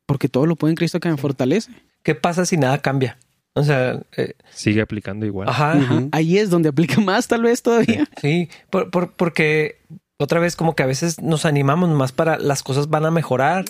[0.10, 1.72] Porque todo lo puedo en Cristo que me fortalece.
[2.02, 3.20] ¿Qué pasa si nada cambia?
[3.54, 5.48] O sea, eh, Sigue aplicando igual.
[5.50, 6.04] ajá, Ajá.
[6.12, 8.08] Ahí es donde aplica más, tal vez todavía.
[8.20, 9.78] sí, por, por- porque
[10.18, 13.66] otra vez como que a veces nos animamos más para las cosas van a mejorar,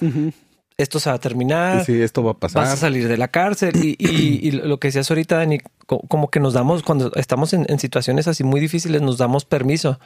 [0.77, 2.63] esto se va a terminar, Sí, esto va a pasar.
[2.63, 5.99] vas a salir de la cárcel y, y- y lo que decías ahorita, Dani, co-
[6.07, 9.99] como que nos damos, cuando estamos en, en situaciones así muy difíciles, nos damos permiso.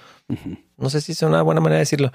[0.78, 2.12] No sé si es una buena manera de decirlo.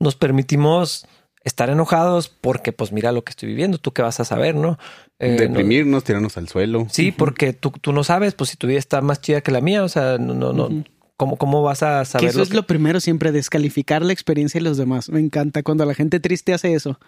[0.00, 1.06] Nos permitimos
[1.48, 4.78] estar enojados porque, pues mira lo que estoy viviendo, tú qué vas a saber, ¿no?
[5.18, 6.86] Eh, no- Deprimirnos, tirarnos al suelo.
[6.90, 9.60] sí, porque tú, tú no sabes, pues si tu vida está más chida que la
[9.60, 10.84] mía, o sea, no, no, no.
[11.16, 14.12] ¿Cómo, ¿Cómo vas a Que saber eso lo es que- lo primero siempre, descalificar la
[14.12, 15.08] experiencia de los demás.
[15.08, 17.00] Me encanta cuando la gente triste hace eso.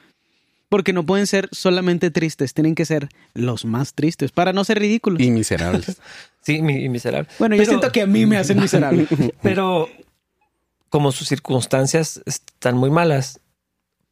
[0.68, 4.78] Porque no pueden ser solamente tristes, tienen que ser los más tristes para no ser
[4.80, 5.20] ridículos.
[5.20, 5.96] Y miserables.
[6.42, 7.28] Sí, mi, y miserable.
[7.38, 9.06] Bueno, yo siento que a mí me hacen miserable.
[9.42, 9.88] Pero
[10.88, 13.40] como sus circunstancias están muy malas,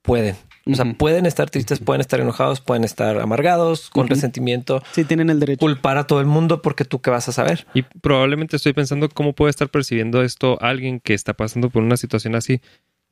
[0.02, 0.36] pueden.
[0.70, 5.30] O sea, pueden estar tristes, pueden estar enojados, pueden estar amargados, con resentimiento, Sí, tienen
[5.30, 5.60] el derecho.
[5.60, 7.66] culpar a todo el mundo porque tú qué vas a saber.
[7.72, 11.96] Y probablemente estoy pensando cómo puede estar percibiendo esto alguien que está pasando por una
[11.96, 12.60] situación así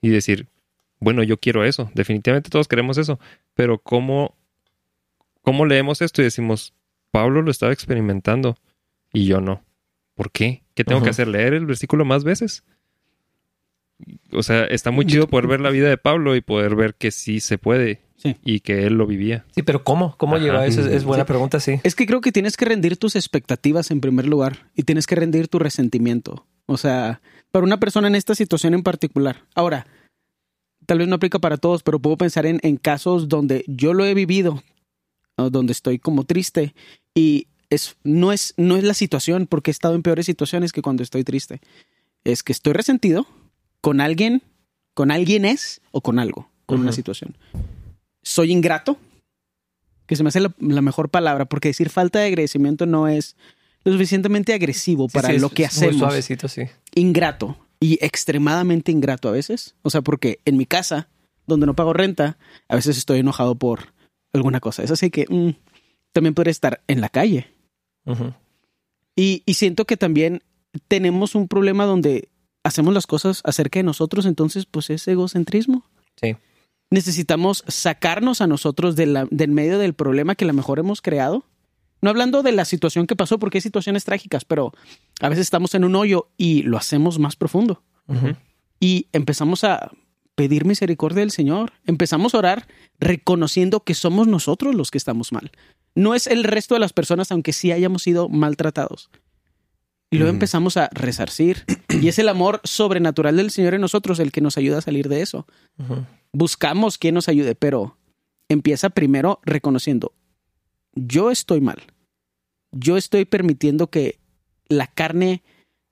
[0.03, 0.49] y decir,
[1.01, 1.91] bueno, yo quiero eso.
[1.95, 3.19] Definitivamente todos queremos eso.
[3.55, 4.37] Pero cómo,
[5.41, 6.75] cómo leemos esto y decimos,
[7.11, 8.59] Pablo lo estaba experimentando
[9.15, 9.63] y yo no.
[10.15, 10.63] ¿Por qué?
[10.75, 11.29] ¿Qué tengo que hacer?
[11.29, 12.65] ¿Leer el versículo más veces?
[14.33, 17.11] O sea, está muy chido poder ver la vida de Pablo y poder ver que
[17.11, 18.37] sí se puede Sí.
[18.45, 19.45] y que él lo vivía.
[19.55, 20.17] Sí, pero ¿cómo?
[20.17, 20.81] ¿Cómo llegó a eso?
[20.81, 21.29] Es, es buena Sí.
[21.29, 21.81] pregunta, sí.
[21.83, 25.15] Es que creo que tienes que rendir tus expectativas en primer lugar y tienes que
[25.17, 26.47] rendir tu resentimiento.
[26.67, 27.21] O sea,
[27.53, 29.45] para una persona en esta situación en particular.
[29.55, 29.87] Ahora,
[30.87, 34.05] tal vez no aplica para todos, pero puedo pensar en, en casos donde yo lo
[34.07, 34.63] he vivido,
[35.37, 36.75] donde estoy como triste
[37.15, 40.83] y es, no, es, no es la situación, porque he estado en peores situaciones que
[40.83, 41.61] cuando estoy triste.
[42.25, 43.27] Es que estoy resentido
[43.81, 44.43] con alguien,
[44.95, 47.37] con alguien es o con algo, con una situación.
[48.23, 48.99] Soy ingrato,
[50.07, 53.37] que se me hace la, la mejor palabra, porque decir falta de agradecimiento no es
[53.85, 56.01] lo suficientemente agresivo para sí, lo que es muy hacemos.
[56.01, 56.63] suavecito, sí.
[56.95, 59.77] Ingrato y extremadamente ingrato a veces.
[59.83, 61.09] O sea, porque en mi casa,
[61.47, 62.37] donde no pago renta,
[62.69, 63.95] a veces estoy enojado por
[64.33, 64.83] alguna cosa.
[64.83, 65.51] Es así que mm,
[66.13, 67.53] también podría estar en la calle.
[69.15, 70.43] Y siento que también
[70.89, 72.29] tenemos un problema donde
[72.67, 75.85] hacemos las cosas acerca de nosotros, entonces pues es egocentrismo.
[76.21, 76.37] Sí.
[76.91, 81.03] Necesitamos sacarnos a nosotros de la- del medio del problema que a lo mejor hemos
[81.03, 81.45] creado.
[82.03, 84.73] No hablando de la situación que pasó, porque hay situaciones trágicas, pero
[85.21, 87.83] a veces estamos en un hoyo y lo hacemos más profundo.
[88.79, 89.91] Y empezamos a
[90.35, 91.73] pedir misericordia del Señor.
[91.87, 92.69] Empezamos a orar
[93.01, 95.51] reconociendo que somos nosotros los que estamos mal.
[95.95, 99.09] No es el resto de las personas, aunque sí hayamos sido maltratados.
[100.11, 101.65] Y luego empezamos a resarcir.
[101.89, 105.09] Y es el amor sobrenatural del Señor en nosotros el que nos ayuda a salir
[105.09, 105.47] de eso.
[106.33, 107.97] Buscamos quien nos ayude, pero
[108.49, 110.13] empieza primero reconociendo,
[110.95, 111.83] yo estoy mal.
[112.73, 114.19] Yo estoy permitiendo que
[114.69, 115.43] la carne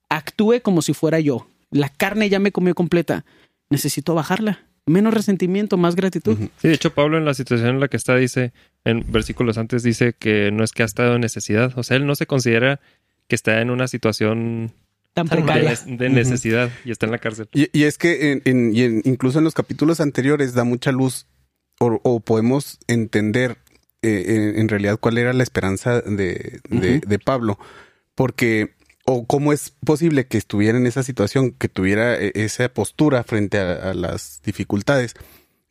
[0.09, 1.47] actúe como si fuera yo.
[1.71, 3.25] La carne ya me comió completa.
[3.71, 4.67] Necesito bajarla.
[4.87, 6.37] Menos resentimiento, más gratitud.
[6.59, 8.53] Sí, de hecho, Pablo en la situación en la que está dice,
[8.85, 11.73] en versículos antes dice que no es que ha estado en necesidad.
[11.77, 12.81] O sea, él no se considera
[13.29, 14.73] que está en una situación
[15.15, 15.79] Tan de, precaria.
[15.87, 17.49] de necesidad y está en la cárcel.
[17.55, 20.93] Y, y es que en, en- y en- incluso en los capítulos anteriores da mucha
[20.93, 21.27] luz
[21.81, 23.59] o, o podemos entender
[24.03, 27.59] eh, en, en realidad cuál era la esperanza de, de- Pablo.
[28.15, 28.75] Porque,
[29.07, 33.59] o cómo es posible que estuviera en esa situación, que tuviera eh, esa postura frente
[33.59, 35.15] a, a las dificultades.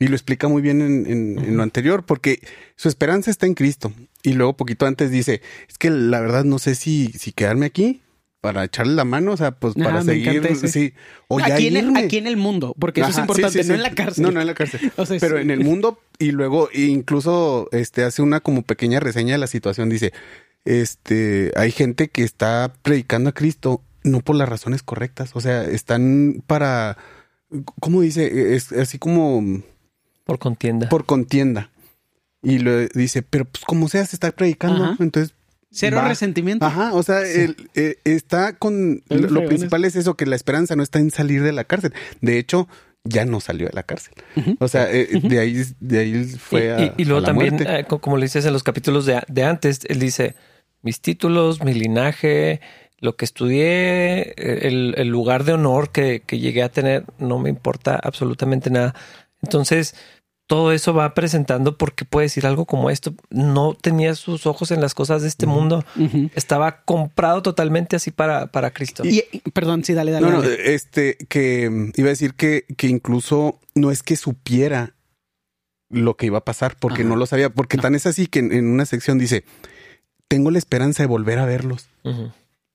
[0.04, 2.40] Y lo explica muy bien en, en- en lo anterior, porque
[2.76, 3.94] su esperanza está en Cristo.
[4.24, 8.02] Y luego poquito antes dice, es que la verdad no sé si, si quedarme aquí
[8.42, 10.94] para echarle la mano, o sea, pues Ah, para me seguir, sí,
[11.30, 12.00] o ya aquí, en el, irme.
[12.02, 14.22] aquí en el mundo, porque eso es importante, sí, sí, no en la cárcel.
[14.24, 14.92] No, no en la cárcel.
[14.98, 19.32] O sea, Pero en el mundo y luego incluso este hace una como pequeña reseña
[19.34, 19.88] de la situación.
[19.90, 20.12] Dice,
[20.66, 25.32] este, hay gente que está predicando a Cristo no por las razones correctas.
[25.36, 26.98] O sea, están para,
[27.80, 28.56] ¿cómo dice?
[28.56, 29.64] Es así como
[30.26, 30.90] Por contienda.
[30.90, 31.70] por contienda.
[32.42, 34.84] Y lo dice, pero pues como sea, se está predicando.
[34.84, 34.96] Ajá.
[35.00, 35.34] Entonces,
[35.72, 36.66] Cero va- resentimiento.
[36.66, 39.02] Ajá, o sea, el- eh, está con...
[39.10, 41.94] Lo, principal es eso, que la esperanza no está en salir de la cárcel.
[42.22, 42.68] De hecho,
[43.06, 44.14] ya no salió de la cárcel.
[44.60, 47.26] O sea, eh, de ahí de ahí fue a, y, y- y luego a la
[47.28, 50.36] también, eh, co- como le dices en los capítulos de, de antes, él dice,
[50.84, 52.62] mis títulos, mi linaje,
[53.00, 57.50] lo que estudié, el, el lugar de honor que, que llegué a tener, no me
[57.50, 58.94] importa absolutamente nada.
[59.42, 59.96] Entonces,
[60.54, 63.16] todo eso va presentando porque puede decir algo como esto.
[63.32, 65.84] No tenía sus ojos en las cosas de este mundo.
[66.36, 69.04] Estaba comprado totalmente así para, para Cristo.
[69.04, 70.28] Y, y- perdón, sí, dale, dale.
[70.28, 70.76] No, no, dale.
[70.76, 74.94] este, que iba a decir que, que incluso no es que supiera
[75.90, 77.10] lo que iba a pasar, porque Ajá.
[77.10, 79.46] no lo sabía, porque tan es así que en, en una sección dice,
[80.28, 81.90] tengo la esperanza de volver a verlos.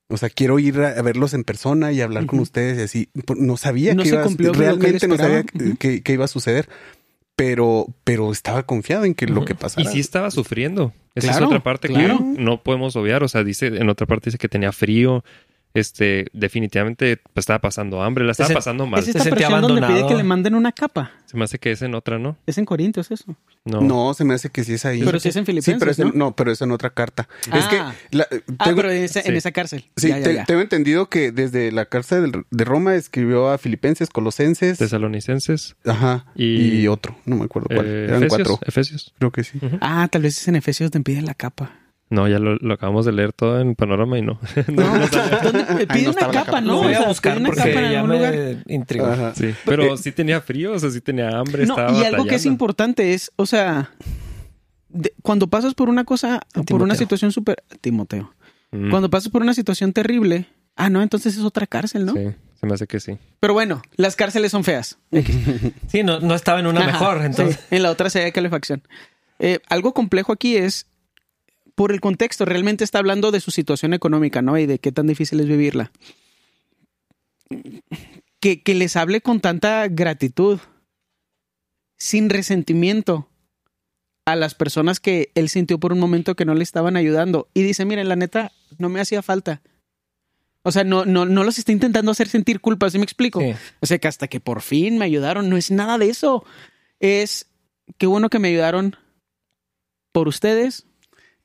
[0.09, 3.09] O sea, quiero ir a, verlos en persona y hablar con ustedes y así.
[3.25, 6.67] Por- No sabía No que iba realmente no sabía que- que iba a suceder.
[7.39, 9.89] Pero, pero estaba confiado en que lo que Y pasara.
[9.89, 10.93] sí estaba sufriendo.
[11.15, 12.17] Esa Claro, es otra parte claro.
[12.17, 13.23] que no podemos obviar.
[13.23, 15.23] O sea, dice, en otra parte dice que tenía frío.
[15.73, 18.99] Este, definitivamente pues, estaba pasando hambre, la estaba Ese- pasando mal.
[18.99, 21.11] Es se esta sentía presión donde pide que le manden una capa.
[21.27, 22.37] Se me hace que es en otra, ¿no?
[22.47, 23.35] Es en Corintios eso.
[23.65, 23.81] No.
[23.81, 25.03] No, se me hace que sí es ahí.
[25.03, 26.13] Pero sí es en Sí, Filipenses, pero es en- ¿no?
[26.15, 27.27] no, pero es en otra carta.
[27.53, 27.93] Es Ah.
[28.09, 28.27] que la-
[28.57, 29.33] Ah, tengo- pero en esa, en sí.
[29.35, 29.85] esa cárcel.
[29.95, 30.45] Sí, Ya, ya, te- ya.
[30.45, 35.75] tengo entendido que desde la cárcel de- de Roma escribió a Filipenses, Colosenses, Tesalonicenses.
[35.85, 37.85] ajá, y- y, otro, no me acuerdo cuál.
[37.85, 39.13] eh, Eran Efesios, cuatro, Efesios.
[39.19, 39.59] creo que sí.
[39.81, 41.73] Ah, tal vez es en Efesios te piden la capa.
[42.11, 44.39] No, ya lo, lo acabamos de leer todo en panorama y no.
[44.67, 44.83] No,
[45.43, 46.61] ¿dónde- Ahí pide no una capa, capa.
[46.61, 46.77] ¿no?
[46.77, 49.13] Voy a buscar pide una capa en ya algún lugar.
[49.13, 49.35] Ajá.
[49.35, 52.35] Sí, pero sí tenía frío, o sea, sí tenía hambre, No, estaba y algo que
[52.35, 53.91] es importante es, o sea,
[54.89, 57.63] de- cuando pasas por una cosa, por una situación súper...
[57.81, 58.33] Timoteo.
[58.71, 60.45] Mm, Cuando pasas por una situación terrible,
[60.75, 62.13] ah, no, entonces es otra cárcel, ¿no?
[62.13, 62.27] Sí,
[62.59, 63.17] se me hace que sí.
[63.39, 64.97] Pero bueno, las cárceles son feas.
[65.87, 67.25] Sí, no, no estaba en una Ajá, mejor.
[67.25, 67.75] Entonces, sí.
[67.75, 68.81] En la otra se ve calefacción.
[69.39, 70.85] Eh, algo complejo aquí es,
[71.79, 74.57] por el contexto, realmente está hablando de su situación económica, ¿no?
[74.57, 75.93] Y de qué tan difícil es vivirla.
[78.41, 80.59] Que, que les hable con tanta gratitud,
[81.97, 83.29] sin resentimiento
[84.25, 87.47] a las personas que él sintió por un momento que no le estaban ayudando.
[87.53, 89.61] Y dice, miren, la neta, no me hacía falta.
[90.63, 93.39] O sea, no, no, no los está intentando hacer sentir culpa, ¿sí me explico?
[93.39, 93.53] sí.
[93.79, 96.43] O sea, que hasta que por fin me ayudaron, no es nada de eso.
[96.99, 97.47] Es
[97.97, 98.97] qué bueno que me ayudaron
[100.11, 100.88] por ustedes.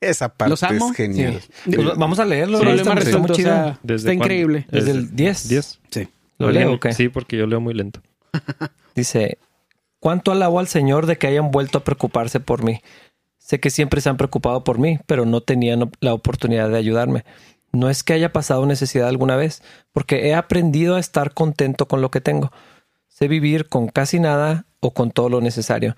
[0.01, 0.89] Esa parte Los amo.
[0.91, 1.41] es genial.
[1.65, 2.59] Pues vamos a leerlo.
[2.59, 3.19] Sí, Está- resuelto.
[3.19, 3.49] muy o chido.
[3.49, 4.23] sea, ¿Desde está cuándo?
[4.25, 4.67] increíble.
[4.69, 5.47] Desde el 10.
[5.49, 5.79] 10.
[5.89, 6.07] Sí.
[6.37, 6.91] ¿Lo leo o?
[6.93, 8.01] Sí, porque yo leo muy lento.
[8.95, 9.37] Dice,
[9.99, 12.81] ¿cuánto alabo al Señor de que hayan vuelto a preocuparse por mí?
[13.37, 17.23] Sé que siempre se han preocupado por mí, pero no tenían la oportunidad de ayudarme.
[17.71, 22.01] No es que haya pasado necesidad alguna vez, porque he aprendido a estar contento con
[22.01, 22.51] lo que tengo.
[23.07, 25.95] Sé vivir con casi nada o con todo lo necesario.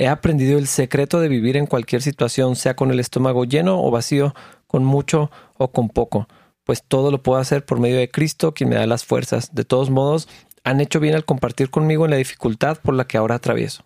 [0.00, 3.90] He aprendido el secreto de vivir en cualquier situación, sea con el estómago lleno o
[3.90, 4.32] vacío,
[4.68, 6.28] con mucho o con poco,
[6.62, 9.56] pues todo lo puedo hacer por medio de Cristo, quien me da las fuerzas.
[9.56, 10.28] De todos modos,
[10.62, 13.84] han hecho bien al compartir conmigo en la dificultad por la que ahora atravieso.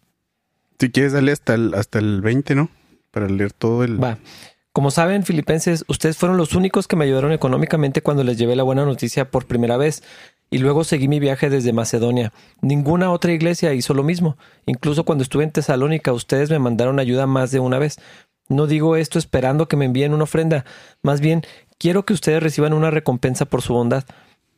[0.79, 2.69] Si quieres, dale hasta el, hasta el 20, ¿no?
[3.11, 4.03] Para leer todo el...
[4.03, 4.19] Va.
[4.75, 8.63] Como saben, filipenses, ustedes fueron los únicos que me ayudaron económicamente cuando les llevé la
[8.65, 10.03] buena noticia por primera vez
[10.53, 12.31] y luego seguí mi viaje desde Macedonia.
[12.61, 14.37] Ninguna otra iglesia hizo lo mismo.
[14.67, 17.99] Incluso cuando estuve en Tesalónica, ustedes me mandaron ayuda más de una vez.
[18.51, 20.67] No digo esto esperando que me envíen una ofrenda,
[21.03, 21.43] más bien
[21.79, 24.05] quiero que ustedes reciban una recompensa por su bondad.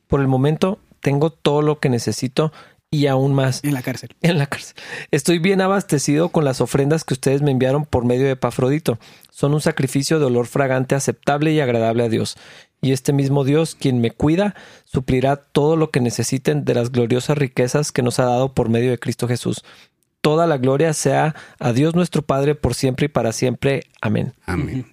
[0.09, 2.50] Por el momento, tengo todo lo que necesito
[2.90, 4.11] y aún más En la cárcel.
[4.22, 4.74] en la cárcel.
[5.11, 8.98] Estoy bien abastecido con las ofrendas que ustedes me enviaron por medio de Pafrodito.
[9.30, 12.37] Son un sacrificio de olor fragante aceptable y agradable a Dios.
[12.85, 17.38] Y este mismo Dios, quien me cuida, suplirá todo lo que necesiten de las gloriosas
[17.38, 19.64] riquezas que nos ha dado por medio de Cristo Jesús.
[20.20, 23.85] Toda la gloria sea a Dios nuestro Padre por siempre y para siempre.
[24.03, 24.35] Amén.
[24.44, 24.85] Amén.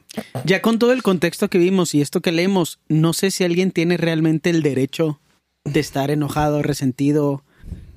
[0.45, 3.71] Ya con todo el contexto que vimos y esto que leemos, no sé si alguien
[3.71, 5.19] tiene realmente el derecho
[5.65, 7.43] de estar enojado, resentido,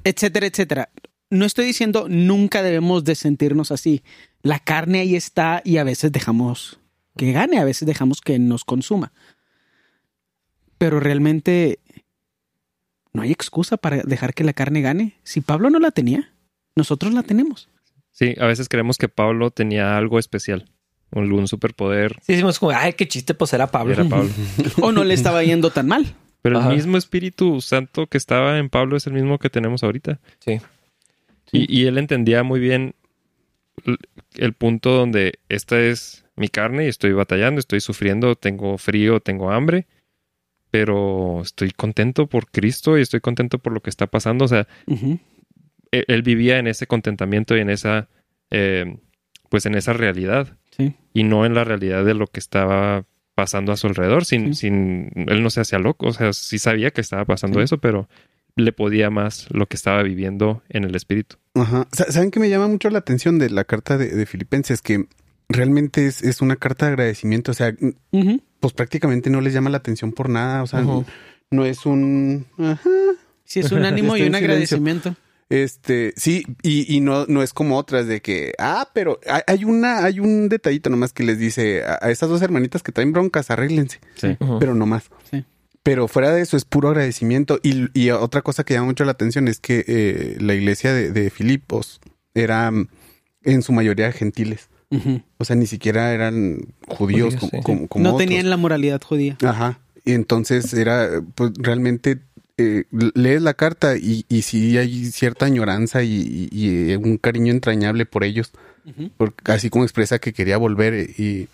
[0.03, 0.89] etcétera, etcétera.
[1.31, 4.03] No estoy diciendo nunca debemos de sentirnos así.
[4.43, 6.81] La carne ahí está y a veces dejamos
[7.17, 9.13] que gane, a veces dejamos que nos consuma.
[10.79, 11.79] Pero realmente
[13.13, 15.19] no hay excusa para dejar que la carne gane.
[15.23, 16.33] Si Pablo no la tenía,
[16.77, 17.69] nosotros la tenemos.
[18.11, 20.71] Sí, a veces creemos que Pablo tenía algo especial,
[21.13, 22.17] algún superpoder.
[22.23, 23.93] Sí, decimos como, ay, qué chiste, pues era Pablo.
[23.95, 24.31] Era Pablo.
[24.83, 26.15] O no le estaba yendo tan mal.
[26.43, 26.71] Pero Ajá.
[26.71, 30.21] el mismo Espíritu Santo que estaba en Pablo es el mismo que tenemos ahorita.
[30.41, 30.61] Sí.
[31.53, 32.95] Y, y él entendía muy bien
[34.37, 39.51] el punto donde esta es mi carne y estoy batallando, estoy sufriendo, tengo frío, tengo
[39.53, 39.87] hambre,
[40.75, 44.45] pero estoy contento por Cristo y estoy contento por lo que está pasando.
[44.47, 45.21] O sea, Ujú.
[45.93, 48.09] él, él vivía en ese contentamiento y en esa,
[48.51, 48.97] eh,
[49.51, 50.97] pues en esa realidad Sí.
[51.13, 53.05] y no en la realidad de lo que estaba
[53.37, 54.63] pasando a su alrededor, sin, Sí.
[54.63, 57.65] sin, él no se hacía loco, o sea, sí sabía que estaba pasando Sí.
[57.67, 58.09] eso, pero
[58.57, 61.37] le podía más lo que estaba viviendo en el espíritu.
[61.55, 61.87] Ajá.
[61.93, 64.83] Sa- ¿Saben que me llama mucho la atención de la carta de, de Filipenses?
[64.83, 65.05] Que
[65.49, 67.53] realmente es, es una carta de agradecimiento.
[67.53, 67.73] O sea.
[68.65, 70.63] Pues prácticamente no les llama la atención por nada.
[70.63, 70.83] O sea,
[71.51, 72.47] no es un...
[72.59, 72.89] Ajá.
[73.45, 75.15] Sí, es un ánimo y un agradecimiento.
[75.51, 79.65] Este, sí, y, y no, no es como otras de que, ah, pero hay, hay
[79.67, 83.13] una, hay un detallito nomás que les dice a, a esas dos hermanitas que traen
[83.13, 84.37] broncas, arréglense, Sí.
[84.41, 84.59] Ujú.
[84.59, 85.11] pero no más.
[85.31, 85.45] Sí.
[85.83, 87.61] Pero fuera de eso es puro agradecimiento.
[87.63, 91.11] Y, y otra cosa que llama mucho la atención es que eh, la iglesia de,
[91.13, 92.01] de Filipos
[92.33, 92.89] era mm,
[93.43, 94.71] en su mayoría gentiles.
[95.39, 97.59] O sea, ni siquiera eran judíos, Judíos, como, sí.
[97.65, 98.27] como, como No otros.
[98.27, 99.37] tenían la moralidad judía.
[99.45, 99.81] Ajá.
[100.05, 102.19] Y entonces era, pues realmente
[102.59, 107.51] eh, lees la carta y, y sí hay cierta añoranza y, y- y un cariño
[107.53, 108.53] entrañable por ellos,
[109.17, 111.49] porque así como expresa que quería volver eh, y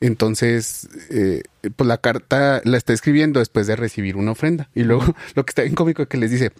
[0.00, 1.42] entonces eh,
[1.74, 5.02] pues la carta la está escribiendo después de recibir una ofrenda y luego
[5.34, 6.52] lo que está bien cómico es que les dice,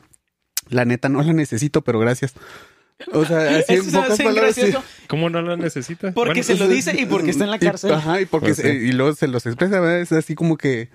[0.70, 2.34] la neta no la necesito, pero gracias.
[3.12, 4.54] O sea, así en pocas palabras.
[4.54, 4.72] sí.
[5.06, 6.12] ¿Cómo no lo necesita?
[6.12, 7.92] Porque Bueno, se lo dice y porque está en la Y- cárcel.
[7.94, 8.86] ajá, y porque Pues se- sí.
[8.88, 10.00] y luego se los expresa, ¿verdad?
[10.00, 10.88] Es así como que,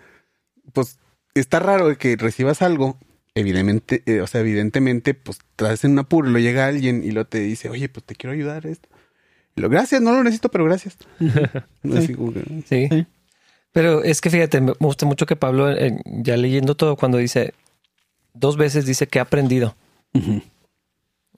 [0.74, 0.98] pues,
[1.34, 2.98] está raro que recibas algo,
[3.36, 7.12] evidentemente, eh, o sea, evidentemente, pues, estás en un apuro y lo llega alguien y
[7.12, 8.90] lo te dice, oye, pues te quiero ayudar a esto.
[9.56, 10.98] Y lo, gracias, no lo necesito, pero gracias.
[11.84, 12.88] No, así como que- Sí.
[12.92, 13.08] Sí.
[13.72, 17.54] Pero es que fíjate, me gusta mucho que Pablo, eh, ya leyendo todo, cuando dice,
[18.36, 19.76] dos veces dice que ha aprendido.
[20.14, 20.44] Ujú.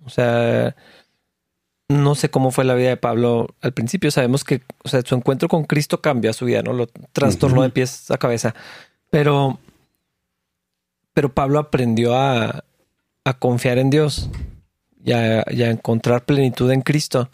[0.05, 0.75] O sea,
[1.87, 4.11] no sé cómo fue la vida de Pablo al principio.
[4.11, 6.73] Sabemos que, o sea, su encuentro con Cristo cambia su vida, ¿no?
[6.73, 8.55] Lo trastornó de pies a cabeza.
[9.09, 9.59] Pero,
[11.13, 12.63] pero Pablo aprendió a,
[13.23, 14.29] a confiar en Dios
[15.03, 17.29] y a, y a encontrar plenitud en Cristo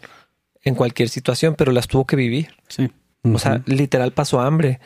[0.62, 2.54] en cualquier situación, pero las tuvo que vivir.
[2.68, 2.90] Sí.
[3.24, 4.80] O sea, literal pasó hambre.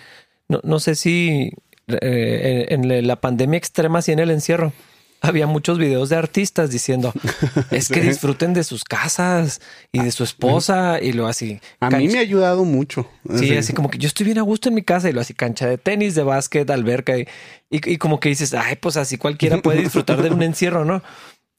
[0.48, 1.52] No, no sé si
[1.88, 4.72] eh, en, en la pandemia extrema, así en el encierro,
[5.20, 7.12] había muchos videos de artistas diciendo
[7.70, 9.60] es que disfruten de sus casas
[9.92, 11.60] y de su esposa y lo así.
[11.80, 13.08] a mí cancha- me ha ayudado mucho.
[13.34, 15.34] Sí, así como que yo estoy bien a gusto en mi casa y lo así
[15.34, 17.22] cancha de tenis, de básquet, alberca y,
[17.70, 21.02] y, y como que dices, ay, pues así cualquiera puede disfrutar de un encierro, ¿no?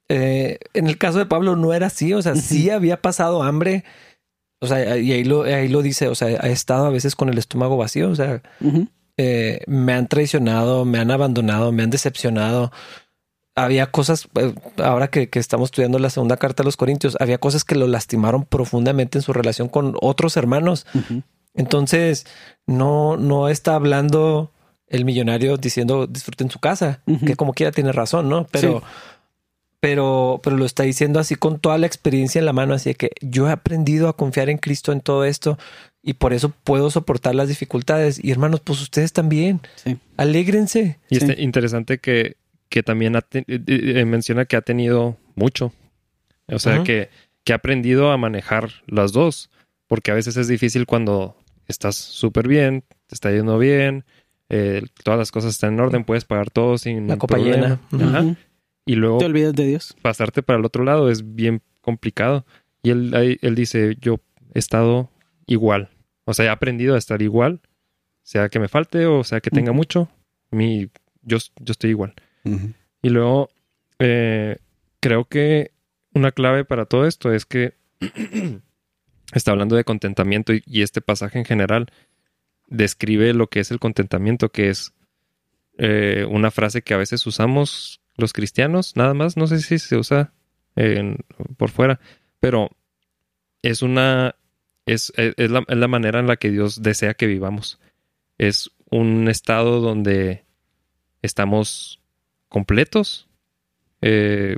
[0.10, 3.84] Eh, en el caso de Pablo no era así, o sea, sí había pasado hambre,
[4.62, 7.28] o sea, y ahí lo, ahí lo dice, o sea, ha estado a veces con
[7.28, 8.88] el estómago vacío, o sea, Ujú.
[9.18, 12.72] eh, me han traicionado, me han abandonado, me han decepcionado.
[13.60, 17.40] Había cosas, eh, ahora que, que estamos estudiando la segunda carta a los Corintios, había
[17.40, 20.86] cosas que lo lastimaron profundamente en su relación con otros hermanos.
[21.56, 22.28] Entonces,
[22.68, 24.52] no, no está hablando
[24.88, 27.26] el millonario diciendo disfruten su casa, Ujú.
[27.26, 28.46] que como quiera tiene razón, ¿no?
[28.52, 28.86] Pero, Sí.
[29.80, 32.96] pero, pero lo está diciendo así con toda la experiencia en la mano, así de
[32.96, 35.58] que yo he aprendido a confiar en Cristo en todo esto
[36.04, 38.24] y por eso puedo soportar las dificultades.
[38.24, 39.98] Y hermanos, pues ustedes también, Sí.
[40.16, 41.00] alégrense.
[41.10, 41.26] Y Sí.
[41.32, 42.38] es interesante que,
[42.70, 45.74] que también ha te- eh, eh, menciona que ha tenido mucho.
[46.48, 46.84] O sea, Ujú.
[46.86, 47.10] que,
[47.44, 49.50] que ha aprendido a manejar las dos.
[49.88, 54.04] Porque a veces es difícil cuando estás súper bien, te está yendo bien,
[54.50, 57.80] eh, todas las cosas están en orden, puedes pagar todo sin La copa problema.
[57.92, 58.08] llena.
[58.10, 58.22] Ajá.
[58.22, 58.36] Ujú.
[58.86, 59.96] Y luego Te olvidas de Dios.
[60.02, 62.46] pasarte para el otro lado es bien complicado.
[62.84, 64.20] Y él, él dice, yo
[64.54, 65.10] he estado
[65.46, 65.90] igual.
[66.26, 67.62] O sea, he aprendido a estar igual.
[68.24, 69.78] Sea que me falte o sea que tenga Ujú.
[69.78, 70.10] mucho.
[70.52, 70.90] Mi,
[71.22, 72.14] yo, yo estoy igual.
[73.02, 73.50] Y luego,
[74.00, 74.58] eh,
[75.00, 75.72] creo que
[76.14, 77.76] una clave para todo esto es que
[79.34, 81.88] está hablando de contentamiento y, este pasaje en general
[82.68, 84.94] describe lo que es el contentamiento, que es
[85.78, 89.96] eh, una frase que a veces usamos los cristianos, nada más, no sé si se
[89.96, 90.34] usa
[91.58, 92.00] por fuera,
[92.40, 92.70] pero
[93.64, 94.36] es una,
[94.86, 97.80] es, la, es la manera en la que Dios desea que vivamos.
[98.38, 100.46] Es un estado donde
[101.22, 102.00] estamos
[102.50, 103.28] completos.
[104.02, 104.58] Eh,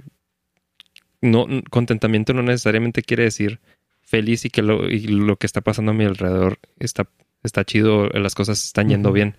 [1.22, 3.60] no, contentamiento no necesariamente quiere decir
[4.02, 7.08] feliz y que lo, y lo que está pasando a mi alrededor está,
[7.44, 9.36] está chido, las cosas están yendo bien.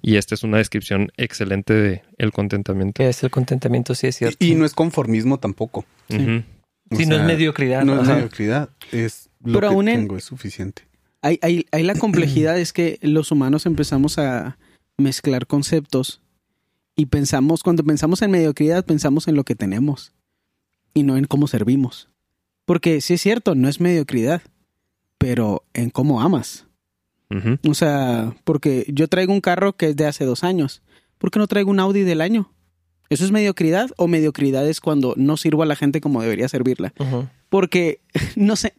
[0.00, 3.02] Y esta es una descripción excelente de el contentamiento.
[3.02, 4.36] Es el contentamiento, sí es cierto.
[4.40, 5.84] Y, y no es conformismo tampoco.
[6.08, 6.16] Sí.
[6.18, 7.84] No es mediocridad.
[7.84, 10.82] No es mediocridad, es lo Pero que aún en- tengo, es suficiente.
[11.22, 14.56] Hay, hay, hay la complejidad es que los humanos empezamos a
[14.96, 16.22] mezclar conceptos
[17.00, 20.12] y pensamos, cuando pensamos en mediocridad, pensamos en lo que tenemos
[20.92, 22.10] y no en cómo servimos.
[22.66, 24.42] Porque sí es cierto, no es mediocridad,
[25.16, 26.66] pero en cómo amas.
[27.66, 30.82] O sea, porque yo traigo un carro que es de hace dos años.
[31.16, 32.52] ¿Por qué no traigo un Audi del año?
[33.08, 36.92] ¿Eso es mediocridad o mediocridad es cuando no sirvo a la gente como debería servirla?
[37.48, 38.02] Porque,
[38.36, 38.74] no sé,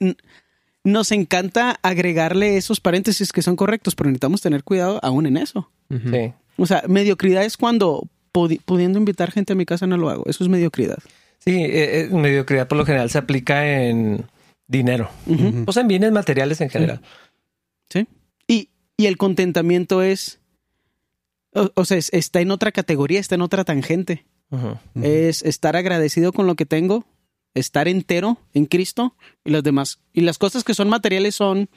[0.83, 5.71] nos encanta agregarle esos paréntesis que son correctos, pero necesitamos tener cuidado aún en eso.
[5.89, 6.33] Sí.
[6.61, 10.23] O sea, mediocridad es cuando pudiendo invitar gente a mi casa no lo hago.
[10.27, 10.97] Eso es mediocridad.
[11.39, 14.25] Sí, eh, eh, mediocridad por lo general se aplica en
[14.67, 15.09] dinero.
[15.65, 17.01] O sea, en bienes materiales en general.
[17.89, 18.07] Sí.
[18.47, 20.39] Y, y el contentamiento es.
[21.53, 24.25] O, o sea, es- está en otra categoría, está en otra tangente.
[25.01, 27.05] Es estar agradecido con lo que tengo,
[27.53, 29.15] estar entero en Cristo
[29.45, 29.99] y las demás.
[30.13, 31.69] Y las cosas que son materiales son.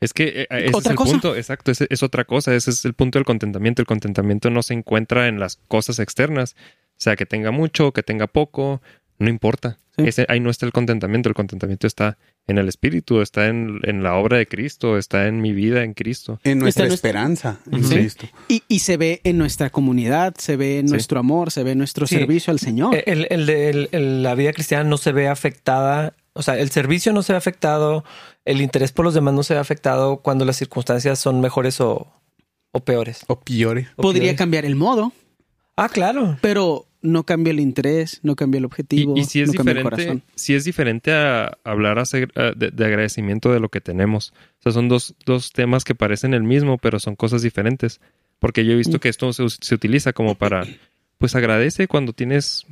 [0.00, 1.10] Es que eh, ese Otra es el cosa.
[1.12, 3.82] punto, exacto, es otra cosa, ese es el punto del contentamiento.
[3.82, 6.56] El contentamiento no se encuentra en las cosas externas,
[6.92, 8.80] o sea, que tenga mucho, o que tenga poco,
[9.18, 9.78] no importa.
[9.98, 10.04] Sí.
[10.06, 14.02] Ese, ahí no está el contentamiento, el contentamiento está en el Espíritu, está en, en
[14.02, 16.40] la obra de Cristo, está en mi vida en Cristo.
[16.44, 17.94] En nuestra Está esperanza en Sí.
[17.94, 18.26] Cristo.
[18.48, 20.92] Y, y se ve en nuestra comunidad, se ve en Sí.
[20.92, 22.14] nuestro amor, se ve en nuestro Sí.
[22.16, 22.94] servicio al Señor.
[22.94, 26.58] Eh, El, el de- el- el- la vida cristiana no se ve afectada, o sea,
[26.58, 28.04] el servicio no se ve afectado,
[28.44, 32.12] el interés por los demás no se ve afectado cuando las circunstancias son mejores o,
[32.72, 33.24] o peores.
[33.28, 33.88] O piore.
[33.96, 34.38] O Podría peores.
[34.38, 35.12] cambiar el modo,
[35.76, 36.36] Ah, claro.
[36.40, 39.78] pero no cambia el interés, no cambia el objetivo, y si es no cambia el
[39.78, 40.22] diferente, corazón.
[40.34, 44.34] si es diferente a hablar a- de, de agradecimiento de lo que tenemos.
[44.58, 48.00] O sea, son dos, dos temas que parecen el mismo, pero son cosas diferentes.
[48.38, 49.00] Porque yo he visto Mm.
[49.00, 50.66] que esto se, se utiliza como para,
[51.18, 52.66] pues agradece cuando tienes,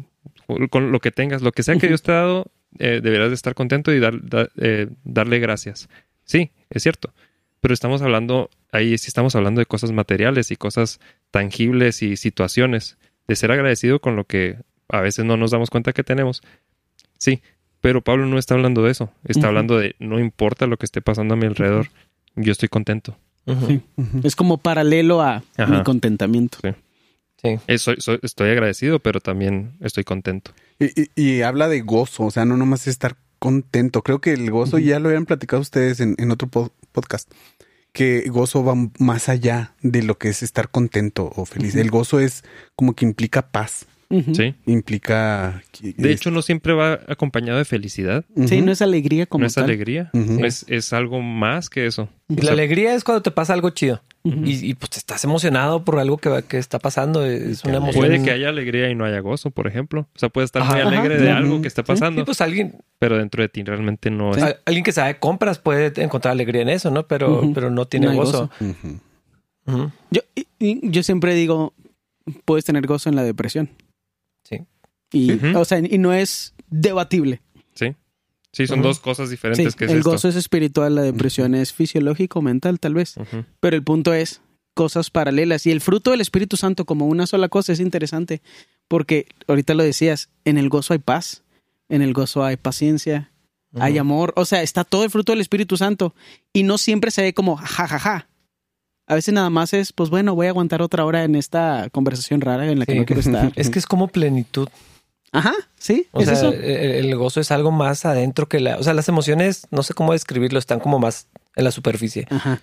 [0.70, 1.88] con lo que tengas, lo que sea que.
[1.88, 2.46] Dios te ha dado,
[2.78, 5.88] eh, deberás de estar contento y dar- da- eh, darle gracias.
[6.24, 7.12] Sí, es cierto.
[7.60, 11.00] Pero estamos hablando, ahí sí estamos hablando de cosas materiales y cosas
[11.30, 12.98] tangibles y situaciones.
[13.26, 14.56] De ser agradecido con lo que
[14.88, 16.42] a veces no nos damos cuenta que tenemos.
[17.18, 17.40] Sí,
[17.80, 19.12] pero Pablo no está hablando de eso.
[19.24, 21.88] Está hablando de no importa lo que esté pasando a mi alrededor,
[22.36, 23.16] yo estoy contento.
[23.66, 23.80] Sí.
[24.24, 25.66] Es como paralelo a Ajá.
[25.66, 26.58] mi contentamiento.
[27.42, 27.56] Sí.
[27.66, 30.52] Eh, soy- soy- estoy agradecido, pero también estoy contento.
[30.78, 34.02] Y, y- y habla de gozo, o sea, no nomás es estar contento.
[34.02, 37.30] Creo que el gozo ya lo habían platicado ustedes en, en otro po- podcast,
[37.92, 41.74] que gozo va más allá de lo que es estar contento o feliz.
[41.74, 42.44] El gozo es
[42.76, 43.86] como que implica paz,
[44.32, 44.54] Sí.
[44.64, 45.62] implica...
[45.82, 48.24] De hecho, no siempre va acompañado de felicidad.
[48.46, 49.64] Sí, no es alegría como no es tal.
[49.64, 50.10] alegría.
[50.42, 52.08] Es, es algo más que eso.
[52.30, 54.02] O la sea, alegría es cuando te pasa algo chido.
[54.24, 57.24] Y, y, pues estás emocionado por algo que, va- que está pasando.
[57.24, 58.04] Es te una emoción.
[58.06, 60.08] Puede que haya alegría y no haya gozo, por ejemplo.
[60.14, 60.88] O sea, puede estar muy Ajá.
[60.88, 64.10] alegre Ajá, de algo que está pasando, Sí, pues alguien, pero dentro de ti realmente
[64.10, 64.42] no es.
[64.66, 67.06] alguien que sabe compras puede encontrar alegría en eso, ¿no?
[67.06, 68.50] Pero, pero no tiene No gozo.
[69.66, 69.90] Ujú.
[70.10, 71.72] Yo, y- y yo siempre digo,
[72.44, 73.70] puedes tener gozo en la depresión.
[74.48, 74.58] Sí.
[75.12, 77.40] Y, o sea, y no es debatible.
[77.74, 77.94] Sí.
[78.52, 80.10] Sí, son dos cosas Sí, diferentes que es el esto.
[80.10, 83.14] gozo es espiritual, la depresión es fisiológico, mental, tal vez.
[83.60, 84.40] Pero el punto es
[84.74, 85.66] cosas paralelas.
[85.66, 88.42] Y el fruto del Espíritu Santo como una sola cosa es interesante.
[88.88, 91.42] Porque ahorita lo decías, en el gozo hay paz,
[91.90, 93.32] en el gozo hay paciencia,
[93.74, 94.32] hay amor.
[94.36, 96.14] O sea, está todo el fruto del Espíritu Santo.
[96.54, 98.28] Y no siempre se ve como jajaja.
[99.08, 102.40] A veces nada más es, pues bueno, voy a aguantar otra hora en esta conversación
[102.42, 102.98] rara en la que Sí.
[102.98, 103.52] no quiero estar.
[103.56, 104.68] Es que es como plenitud.
[105.32, 106.52] Ajá, sí, O es sea, eso.
[106.52, 108.76] El, el gozo es algo más adentro que la.
[108.78, 112.26] O sea, las emociones, no sé cómo describirlo, están como más en la superficie.
[112.30, 112.62] Ajá.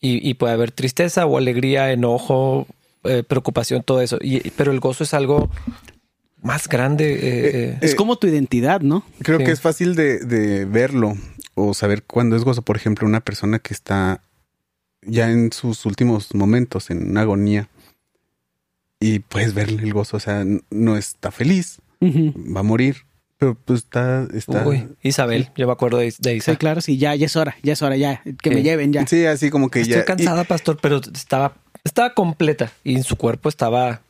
[0.00, 2.66] Y, y puede haber tristeza o alegría, enojo,
[3.04, 4.18] eh, preocupación, todo eso.
[4.20, 5.48] Y, pero el gozo es algo
[6.40, 7.14] más grande.
[7.14, 7.20] eh,
[7.74, 9.04] eh, Es como tu identidad, ¿no?
[9.22, 9.44] Creo Sí.
[9.44, 11.14] que es fácil de, de verlo
[11.54, 12.62] o saber cuándo es gozo.
[12.62, 14.22] Por ejemplo, una persona que está
[15.02, 17.68] ya en sus últimos momentos, en una agonía,
[19.00, 20.16] y puedes verle el gozo.
[20.16, 22.98] O sea, no está feliz, va a morir,
[23.38, 24.28] pero pues está...
[24.32, 26.52] está Uy, Isabel, yo me acuerdo de, de Isa.
[26.52, 29.06] Sí, claro, sí, ya, ya es hora, ya es hora, ya, que me lleven ya.
[29.06, 30.04] Sí, así como que Estoy ya...
[30.04, 34.02] cansada, pastor, pero estaba, estaba completa y en su cuerpo estaba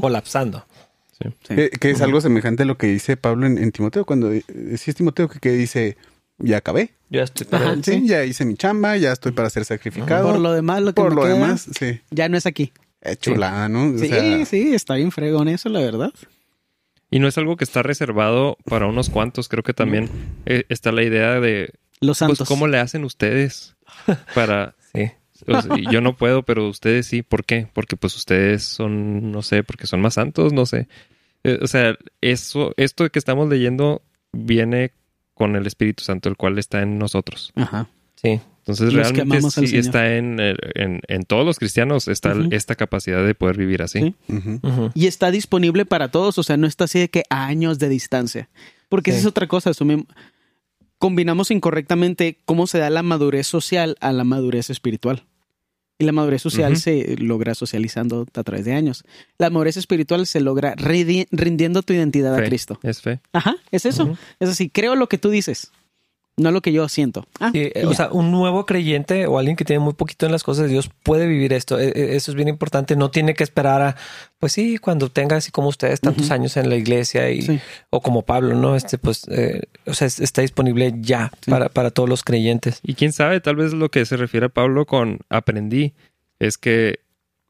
[0.00, 0.66] colapsando.
[1.12, 1.28] Sí.
[1.48, 1.54] Sí.
[1.56, 4.44] Que, que es algo semejante a lo que dice Pablo en, en Timoteo, cuando eh,
[4.76, 5.96] sí es Timoteo que, que dice,
[6.38, 7.70] ya acabé, Yo estoy Ajá.
[7.70, 8.06] pero- sí, Sí.
[8.08, 10.30] ya hice mi chamba, ya estoy para ser sacrificado.
[10.30, 12.00] Por lo demás, lo que Por me lo queda, demás, sí.
[12.10, 12.72] ya no es aquí.
[13.00, 13.94] Es chulada, ¿no?
[13.94, 16.12] O Sí, sea, sí, está bien fregón eso, la verdad.
[17.10, 19.48] Y no es algo que está reservado para unos cuantos.
[19.48, 20.10] Creo que también
[20.44, 22.46] eh, está la idea de, Los pues, santos.
[22.48, 23.76] ¿cómo le hacen ustedes
[24.34, 24.74] para...
[24.92, 25.10] Sí.
[25.46, 27.22] o sea, yo no puedo, pero ustedes sí.
[27.22, 27.68] ¿Por qué?
[27.72, 30.88] Porque pues ustedes son, no sé, porque son más santos, no sé.
[31.44, 34.92] Eh, o sea, eso, esto que estamos leyendo viene
[35.38, 37.52] con el Espíritu Santo, el cual está en nosotros.
[37.54, 37.88] Ajá.
[38.16, 38.40] Sí.
[38.58, 43.24] Entonces Los realmente sí está en, el- en, en todos los cristianos, está esta capacidad
[43.24, 44.14] de poder vivir así.
[44.26, 44.34] Sí.
[44.94, 47.88] Y está disponible para todos, o sea, no está así de que a años de
[47.88, 48.50] distancia.
[48.90, 50.06] Porque esa es otra cosa, asumimos-
[50.98, 55.22] combinamos incorrectamente cómo se da la madurez social a la madurez espiritual.
[55.98, 59.04] Y la madurez social se logra socializando a través de años.
[59.36, 62.44] La madurez espiritual se logra rindiendo tu identidad a.
[62.44, 62.78] Cristo.
[62.84, 63.20] Es fe.
[63.32, 64.16] Ajá, es eso.
[64.38, 65.72] Es así, creo lo que tú dices.
[66.38, 67.26] No lo que yo siento.
[67.40, 70.32] Ah, Sí, eh, o sea, un nuevo creyente o alguien que tiene muy poquito en
[70.32, 71.78] las cosas de Dios puede vivir esto.
[71.78, 72.96] Eh, eh, Eso es bien importante.
[72.96, 73.96] No tiene que esperar a,
[74.38, 77.60] pues sí, cuando tenga así como ustedes tantos años en la iglesia y Sí.
[77.90, 78.76] o como Pablo, ¿no?
[78.76, 81.50] Este, pues, eh, o sea, es- está disponible ya Sí.
[81.50, 82.80] para, para todos los creyentes.
[82.82, 85.92] Y quién sabe, tal vez lo que se refiere a Pablo con aprendí
[86.38, 87.00] es que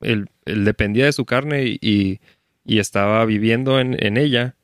[0.01, 2.21] él, él dependía de su carne y, y-
[2.65, 4.55] y estaba viviendo en, en ella,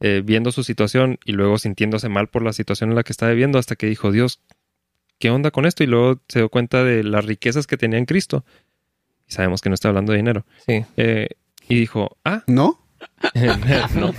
[0.00, 3.30] eh, viendo su situación y luego sintiéndose mal por la situación en la que estaba
[3.32, 4.40] viviendo hasta que dijo, Dios,
[5.18, 5.84] ¿qué onda con esto?
[5.84, 8.44] Y luego se dio cuenta de las riquezas que tenía en Cristo.
[9.28, 10.46] Y sabemos que no está hablando de dinero.
[10.66, 10.84] Sí.
[10.96, 11.28] Eh,
[11.68, 12.80] y dijo, ah, ¿No?
[13.94, 14.14] no.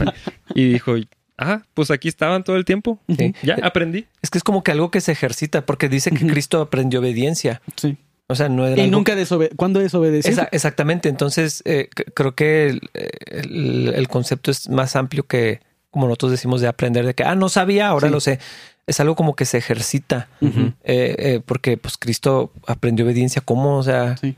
[0.56, 0.96] Y dijo,
[1.38, 3.00] ah, pues aquí estaban todo el tiempo.
[3.18, 3.34] Sí.
[3.44, 4.06] Ya aprendí.
[4.22, 6.26] Es que es como que algo que se ejercita, porque dice que.
[6.28, 7.62] Cristo aprendió obediencia.
[7.76, 7.98] Sí.
[8.28, 10.32] O sea, no era Y algo- nunca desobede ¿Cuándo desobedeció?
[10.32, 11.10] Esa- exactamente.
[11.10, 12.82] Entonces, eh, creo que el,
[13.26, 15.60] el- el concepto es más amplio que,
[15.92, 18.14] como nosotros decimos, de aprender de que, ah, no sabía, ahora Sí.
[18.14, 18.40] lo sé.
[18.88, 20.28] Es algo como que se ejercita.
[20.42, 23.42] Eh, eh, porque pues Cristo aprendió obediencia.
[23.46, 23.78] ¿Cómo?
[23.78, 24.36] O sea, Sí.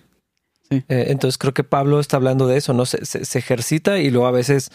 [0.69, 0.83] Sí.
[0.89, 2.85] eh, entonces creo que Pablo está hablando de eso, ¿no?
[2.85, 4.69] Se, se- se ejercita y luego a veces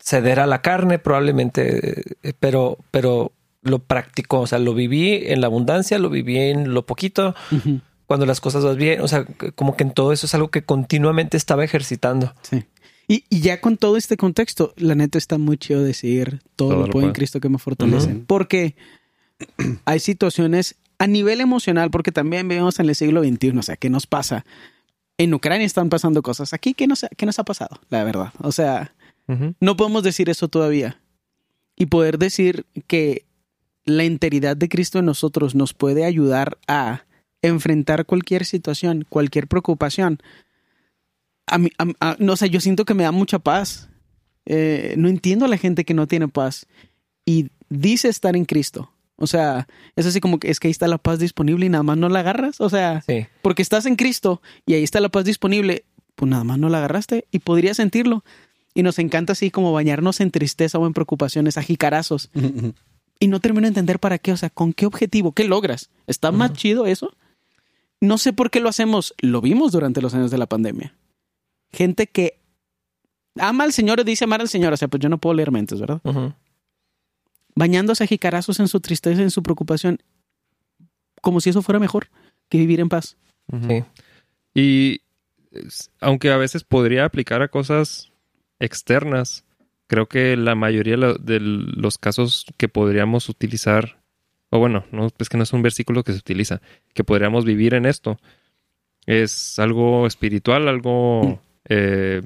[0.00, 2.02] ceder a la carne, probablemente,
[2.38, 3.32] pero, pero
[3.62, 4.40] lo practicó.
[4.40, 7.34] O sea, lo viví en la abundancia, lo viví en lo poquito,
[8.06, 9.00] cuando las cosas van bien.
[9.00, 9.24] O sea,
[9.56, 12.32] como que en todo eso es algo que continuamente estaba ejercitando.
[12.42, 12.64] Sí.
[13.08, 16.80] Y, y ya con todo este contexto, la neta está muy chido decir todo, Todo
[16.80, 17.12] lo lo puedo en.
[17.12, 18.10] Cristo que me fortalece.
[18.12, 18.24] Ujú.
[18.26, 18.74] Porque
[19.84, 23.90] hay situaciones a nivel emocional, porque también vivimos en el siglo XXI, o sea, ¿qué
[23.90, 24.44] nos pasa?
[25.18, 26.52] En Ucrania están pasando cosas.
[26.52, 27.80] Aquí, ¿qué nos, qué nos ha pasado?
[27.90, 28.32] La verdad.
[28.40, 28.94] O sea,
[29.28, 29.54] Ujú.
[29.60, 31.00] no podemos decir eso todavía.
[31.76, 33.24] Y poder decir que
[33.84, 37.04] la enteridad de Cristo en nosotros nos puede ayudar a
[37.42, 40.18] enfrentar cualquier situación, cualquier preocupación.
[41.46, 43.88] A mí, a- a- no sé, yo siento que me da mucha paz.
[44.46, 46.66] Eh, no entiendo a la gente que no tiene paz
[47.24, 48.92] y dice estar en Cristo.
[49.16, 49.66] O sea,
[49.96, 52.08] es así como que es que ahí está la paz disponible y nada más no
[52.08, 52.60] la agarras.
[52.60, 53.26] O sea, Sí.
[53.42, 55.84] porque estás en Cristo y ahí está la paz disponible,
[56.14, 58.24] pues nada más no la agarraste y podrías sentirlo.
[58.74, 62.30] Y nos encanta así como bañarnos en tristeza o en preocupaciones, a jicarazos.
[63.18, 65.88] Y no termino de entender para qué, o sea, con qué objetivo, qué logras.
[66.06, 67.14] ¿Está más chido eso?
[67.98, 69.14] No sé por qué lo hacemos.
[69.18, 70.94] Lo vimos durante los años de la pandemia.
[71.72, 72.38] Gente que
[73.38, 74.72] ama al Señor y dice amar al Señor.
[74.72, 76.00] O sea, pues yo no puedo leer mentes, ¿verdad?
[77.54, 79.98] Bañándose a jicarazos en su tristeza, en su preocupación,
[81.22, 82.08] como si eso fuera mejor
[82.48, 83.16] que vivir en paz.
[83.68, 83.84] Sí.
[84.54, 85.00] Y
[86.00, 88.12] aunque a veces podría aplicar a cosas
[88.58, 89.44] externas,
[89.86, 94.02] creo que la mayoría de lo- de los casos que podríamos utilizar,
[94.50, 96.60] o bueno, no, es que no es un versículo que se utiliza,
[96.92, 98.18] que podríamos vivir en esto,
[99.06, 102.22] es algo espiritual, algo eh,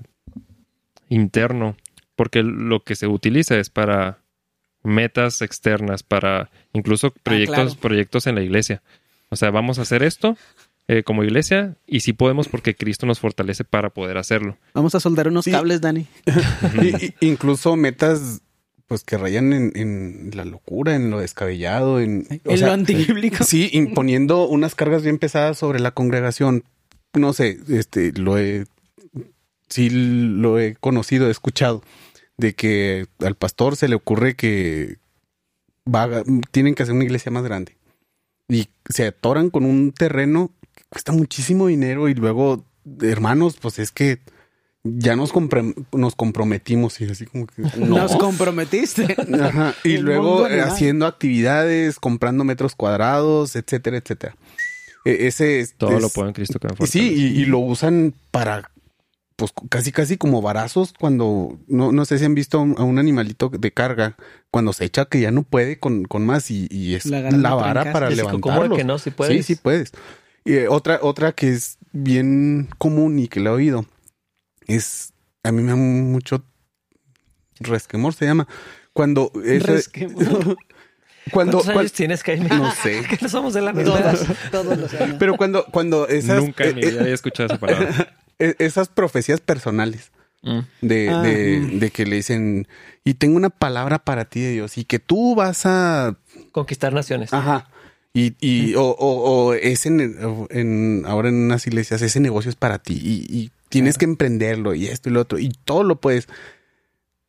[1.08, 1.76] interno,
[2.16, 4.18] porque lo que se utiliza es para
[4.82, 7.80] metas externas, para incluso proyectos, claro.
[7.80, 8.82] proyectos en la iglesia.
[9.28, 10.36] O sea, vamos a hacer esto
[10.88, 14.56] eh, como iglesia y sí podemos porque Cristo nos fortalece para poder hacerlo.
[14.74, 15.50] Vamos a soldar unos Sí.
[15.50, 16.06] cables, Dani.
[16.82, 18.40] Y- y- incluso metas
[18.86, 22.72] pues que rayan en, en la locura, en lo descabellado, en, o en sea, lo
[22.72, 23.44] antibíblico.
[23.44, 26.64] Sí, imponiendo unas cargas bien pesadas sobre la congregación.
[27.14, 28.64] No sé, este, lo he,
[29.68, 31.82] sí lo he conocido, he escuchado,
[32.36, 34.98] de que al pastor se le ocurre que
[35.92, 37.76] va, tienen que hacer una iglesia más grande.
[38.48, 42.64] Y se atoran con un terreno que cuesta muchísimo dinero y luego,
[43.00, 44.18] hermanos, pues es que
[44.82, 47.62] ya nos, compre- nos comprometimos y así como que...
[47.76, 47.98] no.
[47.98, 49.14] Nos comprometiste.
[49.40, 54.34] Ajá, Y El luego eh, haciendo actividades, comprando metros cuadrados, etcétera, etcétera.
[55.04, 58.70] E- ese es, Todo es- lo puedo en Cristo que Sí, y lo usan para,
[59.40, 62.84] pues casi casi como varazos cuando, no, no sé si han visto a un, a
[62.84, 64.18] un animalito de carga,
[64.50, 67.54] cuando se echa que ya no puede con, con más y, y es La la,
[67.54, 68.76] vara para Y así, ¿cómo de levantarlo.
[68.76, 68.98] que no?
[68.98, 69.34] Si puedes.
[69.34, 69.92] Sí, sí puedes.
[70.44, 73.86] Y eh, otra, otra que es bien común y que le he oído
[74.66, 76.44] es, a mí me da mucho
[77.60, 78.46] resquemor, se llama.
[78.92, 80.22] Cuando es, Resquemor.
[81.32, 82.50] cuando, ¿Cuántos años tienes, Jaime?
[82.50, 83.04] no sé.
[83.08, 84.18] que no somos de la verdad.
[84.50, 85.16] todos los años.
[85.18, 88.14] Pero cuando, cuando esas, Nunca en mi eh, vida había escuchado esa palabra.
[88.40, 90.10] eh, esas profecías personales
[90.42, 90.60] Mm.
[90.80, 91.78] de, Ah, de, mm.
[91.80, 92.66] de que le dicen,
[93.04, 96.16] y tengo una palabra para ti de Dios, y que tú vas a,
[96.52, 97.30] Conquistar naciones.
[97.34, 97.68] ajá,
[98.14, 102.94] y, y o, o, o en, ahora en unas iglesias, ese negocio es para ti,
[102.94, 106.26] y, y tienes que emprenderlo, y esto y lo otro, y todo lo puedes,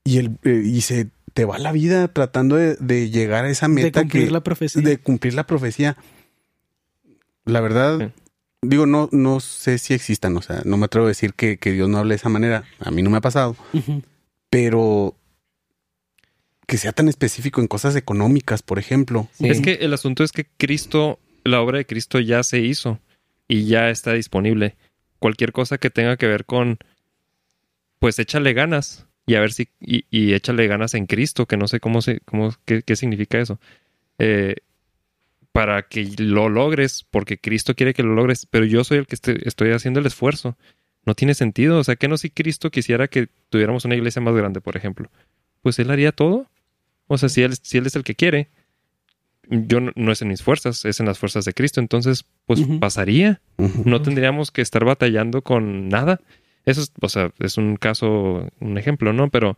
[0.05, 3.68] y el, eh, y se te va la vida tratando de, de llegar a esa
[3.68, 4.82] De meta cumplir que, la profecía.
[4.82, 5.97] de cumplir la profecía.
[7.43, 8.20] La verdad, Sí.
[8.62, 11.72] Digo, no, no sé si existan, o sea, no me atrevo a decir que, que
[11.72, 12.64] Dios no hable de esa manera.
[12.80, 13.55] A mí no me ha pasado,
[14.49, 15.16] pero
[16.68, 19.28] que sea tan específico en cosas económicas, por ejemplo.
[19.34, 19.49] Sí.
[19.49, 22.99] Es que el asunto es que Cristo, la obra de Cristo ya se hizo
[23.47, 24.76] y ya está disponible.
[25.20, 26.78] Cualquier cosa que tenga que ver con,
[27.99, 31.68] pues échale ganas y a ver si, y, y échale ganas en Cristo, que no
[31.68, 33.59] sé cómo se, cómo, qué, qué significa eso.
[34.18, 34.55] Eh,
[35.52, 39.16] para que lo logres, porque Cristo quiere que lo logres, pero yo soy el que
[39.16, 40.58] estoy, estoy haciendo el esfuerzo.
[41.06, 41.80] No tiene sentido.
[41.80, 45.10] O sea, que no si Cristo quisiera que tuviéramos una iglesia más grande, por ejemplo.
[45.62, 46.47] Pues él haría todo.
[47.08, 48.49] O sea, si él, si él es el que quiere,
[49.49, 51.82] yo no, no es en mis fuerzas, es en las fuerzas de Cristo.
[51.82, 53.41] Entonces, pues pasaría.
[53.86, 56.22] No tendríamos que estar batallando con nada.
[56.66, 59.30] Eso es, o sea, es un caso, un ejemplo, ¿no?
[59.30, 59.58] Pero,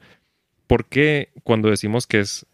[0.67, 2.45] ¿por qué cuando decimos que es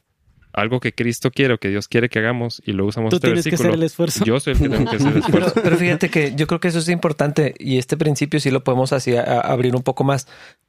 [0.60, 3.28] algo que Cristo quiere o que Dios quiere que hagamos y luego usamos Tú este
[3.28, 3.70] tienes que versículo?
[3.70, 4.26] hacer el esfuerzo.
[4.26, 5.62] Yo soy el que tengo que hacer el Pero, esfuerzo.
[5.64, 8.94] pero fíjate que yo creo que eso es importante y este principio sí lo podemos
[8.94, 10.28] así a- a abrir un poco más.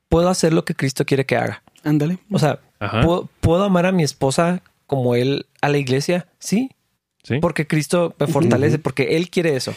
[0.08, 1.62] Puedo hacer lo que Cristo quiere que haga.
[1.84, 2.18] Ándale.
[2.30, 2.60] O sea.
[3.02, 6.26] ¿puedo, puedo amar a mi esposa como él a la iglesia?
[6.38, 6.70] Sí,
[7.22, 7.38] Sí.
[7.40, 9.74] porque Cristo me fortalece, porque él quiere eso.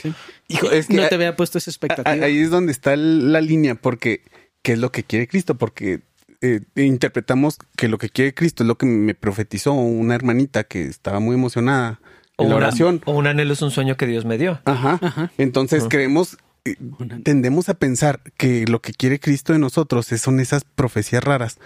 [0.47, 2.25] Hijo, es que no te había puesto esa expectativa.
[2.25, 4.21] ahí es donde está la línea, porque
[4.61, 5.55] ¿qué es lo que quiere Cristo?
[5.55, 5.99] Porque
[6.43, 10.83] eh, interpretamos que lo que quiere Cristo es lo que me profetizó una hermanita que
[10.83, 11.99] estaba muy emocionada
[12.37, 13.01] O en la una- oración.
[13.05, 14.59] o un anhelo es un sueño que Dios me dio.
[14.65, 14.99] Ajá.
[15.01, 15.31] Ajá.
[15.37, 16.75] Entonces creemos, eh,
[17.23, 21.57] tendemos a pensar que lo que quiere Cristo de nosotros es- son esas profecías raras.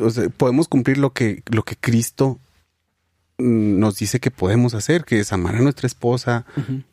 [0.00, 2.40] O sea, podemos cumplir lo que, lo que Cristo
[3.38, 6.46] mm, nos dice que podemos hacer, que es amar a nuestra esposa,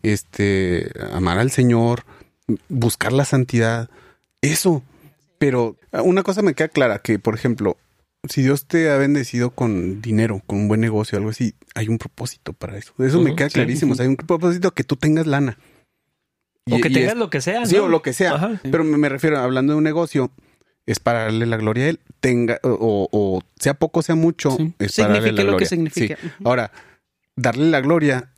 [0.04, 2.04] este, amar al Señor,
[2.68, 3.90] buscar la santidad,
[4.42, 4.84] eso.
[5.46, 7.78] Pero una cosa me queda clara, que por ejemplo,
[8.30, 11.98] si Dios te ha bendecido con dinero, con un buen negocio, algo así, hay un
[11.98, 12.94] propósito para eso.
[13.00, 13.56] Eso me queda sí.
[13.56, 13.94] clarísimo.
[13.94, 15.58] O sea, hay un propósito que tú tengas lana.
[16.72, 17.66] o que tengas es- lo que sea.
[17.66, 17.84] Sí, ¿no?
[17.84, 18.36] o lo que sea.
[18.36, 18.62] Ajá.
[18.64, 20.32] Pero me, me refiero, hablando de un negocio,
[20.86, 24.74] es para darle la gloria a él, tenga, o, o sea poco, sea mucho, Sí.
[24.80, 26.16] es para darle la lo que signifique.
[26.22, 26.30] Sí.
[26.46, 26.72] Ahora,
[27.36, 28.32] darle la gloria,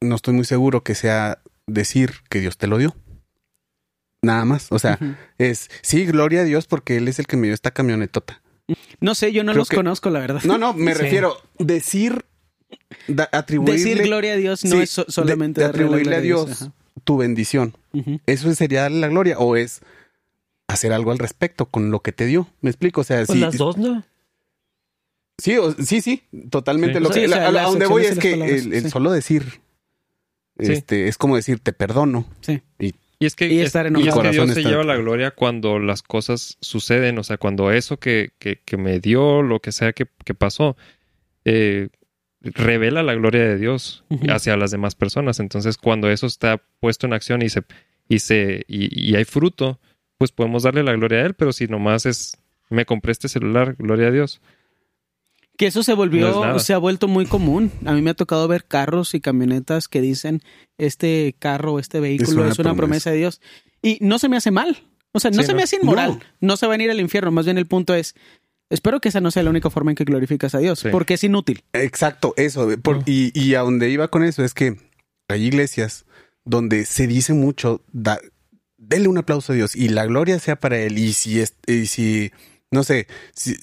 [0.00, 2.94] no estoy muy seguro que sea decir que Dios te lo dio.
[4.22, 4.70] Nada más.
[4.70, 4.98] O sea,
[5.38, 8.40] es sí, gloria a Dios porque Él es el que me dio esta camionetota.
[9.00, 10.40] No sé, yo no Creo los que- conozco, la verdad.
[10.44, 11.00] No, no, me Sí.
[11.02, 12.24] refiero decir,
[13.08, 16.70] da- atribuirle Decir gloria a Dios no Sí, es so- solamente de atribuirle a Dios
[17.04, 17.76] tu bendición.
[18.26, 19.80] ¿Eso sería darle la gloria o es
[20.68, 22.48] hacer algo al respecto con lo que te dio?
[22.60, 23.00] ¿Me explico?
[23.00, 24.04] O sea, Pues sí, las dos, ¿no?
[25.38, 26.98] sí, o- sí, sí, totalmente.
[26.98, 27.02] Sí.
[27.02, 28.90] Lo que, Sí, o sea, la- a donde voy es que palabras, el, el sí.
[28.90, 29.60] solo decir
[30.60, 30.72] Sí.
[30.72, 32.24] este, es como decir te perdono.
[32.40, 32.62] Sí.
[32.78, 32.94] Y
[33.26, 34.08] es que, Y es- estar y enojado.
[34.08, 37.70] es que Corazón Dios se lleva la gloria cuando las cosas suceden, o sea, cuando
[37.72, 40.76] eso que, que, que me dio, lo que sea que, que pasó,
[41.44, 41.88] eh,
[42.40, 45.38] revela la gloria de Dios hacia las demás personas.
[45.40, 47.62] Entonces, cuando eso está puesto en acción y se,
[48.08, 49.78] y se, y, y hay fruto,
[50.18, 52.36] pues podemos darle la gloria a Él, pero si nomás es
[52.70, 54.40] me compré este celular, gloria a Dios.
[55.62, 57.70] Que eso se volvió, No se ha vuelto muy común.
[57.84, 60.42] A mí me ha tocado ver carros y camionetas que dicen
[60.78, 63.10] este carro, este vehículo es una, promesa.
[63.10, 63.40] de Dios.
[63.80, 64.76] Y no se me hace mal.
[65.12, 65.56] O sea, no Sí, se no.
[65.58, 66.18] me hace inmoral.
[66.40, 66.48] No.
[66.48, 66.56] No.
[66.56, 67.30] se van a ir al infierno.
[67.30, 68.14] Más bien el punto es,
[68.70, 70.88] espero que esa no sea la única forma en que glorificas a Dios, Sí.
[70.90, 71.62] porque es inútil.
[71.74, 72.68] Exacto, eso.
[72.82, 74.76] por- y, y a donde iba con eso es que
[75.28, 76.06] hay iglesias
[76.44, 78.18] donde se dice mucho, da,
[78.78, 80.98] denle un aplauso a Dios y la gloria sea para Él.
[80.98, 82.32] Y si, es, y si
[82.72, 83.54] no sé, si,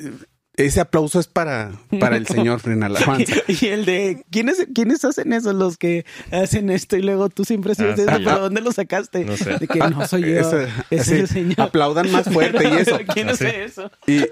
[0.65, 3.33] ese aplauso es para, para el Señor en alabanza.
[3.47, 5.53] Y el de, ¿quiénes, ¿quiénes hacen eso?
[5.53, 9.23] Los que hacen esto y luego tú siempre haces Ah, sí, pero ¿dónde lo sacaste?
[9.25, 9.57] No sé.
[9.57, 11.61] De que no soy yo, Eso, es así, el Señor.
[11.61, 12.99] Aplaudan más fuerte y eso.
[13.13, 13.45] ¿Quién Así.
[13.45, 13.91] hace eso?
[14.05, 14.25] Y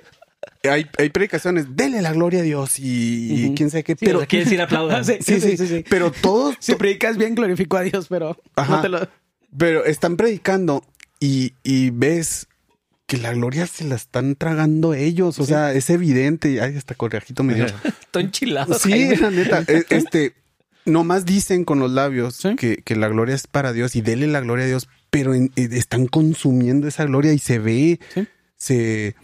[0.67, 3.93] hay, hay predicaciones, denle la gloria a Dios y, quién sabe qué.
[3.93, 5.05] Sí, pero quiere decir aplaudan.
[5.05, 5.85] Sí, sí, sí, sí, sí.
[5.89, 8.77] Pero todos, Si predicas bien, glorifico a Dios, pero Ajá.
[8.77, 9.07] no te lo...
[9.57, 10.83] Pero están predicando
[11.19, 12.47] y, y ves
[13.07, 15.39] que la gloria se la están tragando ellos.
[15.39, 16.61] O sea, es evidente.
[16.61, 17.65] Ay, hasta corajito me dio.
[18.01, 18.73] Estoy enchilado.
[18.77, 19.63] Sí, la neta.
[19.67, 20.33] e- Este,
[20.85, 22.55] nomás dicen con los labios Sí.
[22.57, 25.51] que, que la gloria es para Dios y dele la gloria a Dios, pero en-
[25.55, 28.27] eh, están consumiendo esa gloria y se ve, Sí.
[28.57, 29.15] se...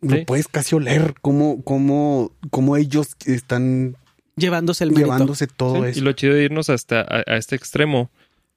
[0.00, 0.08] Sí.
[0.08, 3.96] Lo puedes casi oler cómo, cómo, cómo ellos están
[4.36, 5.12] Llevándose el mérito.
[5.12, 5.98] llevándose todo Sí, eso.
[6.00, 8.10] Y lo chido de irnos hasta a, a este extremo,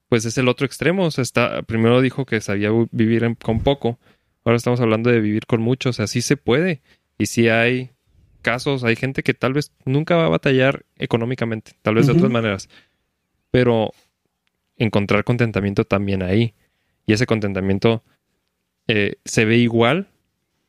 [0.10, 1.06] pues es el otro extremo.
[1.06, 4.00] O sea, está, primero dijo que sabía vi- vivir en- con poco.
[4.44, 5.90] Ahora estamos hablando de vivir con mucho.
[5.90, 6.82] O sea, sí se puede.
[7.18, 7.92] Y sí hay
[8.42, 12.32] casos, hay gente que tal vez nunca va a batallar económicamente, tal vez de otras
[12.32, 12.70] maneras.
[13.52, 13.92] Pero
[14.78, 16.54] encontrar contentamiento también ahí.
[17.08, 18.04] Y ese contentamiento
[18.88, 20.08] eh, se ve igual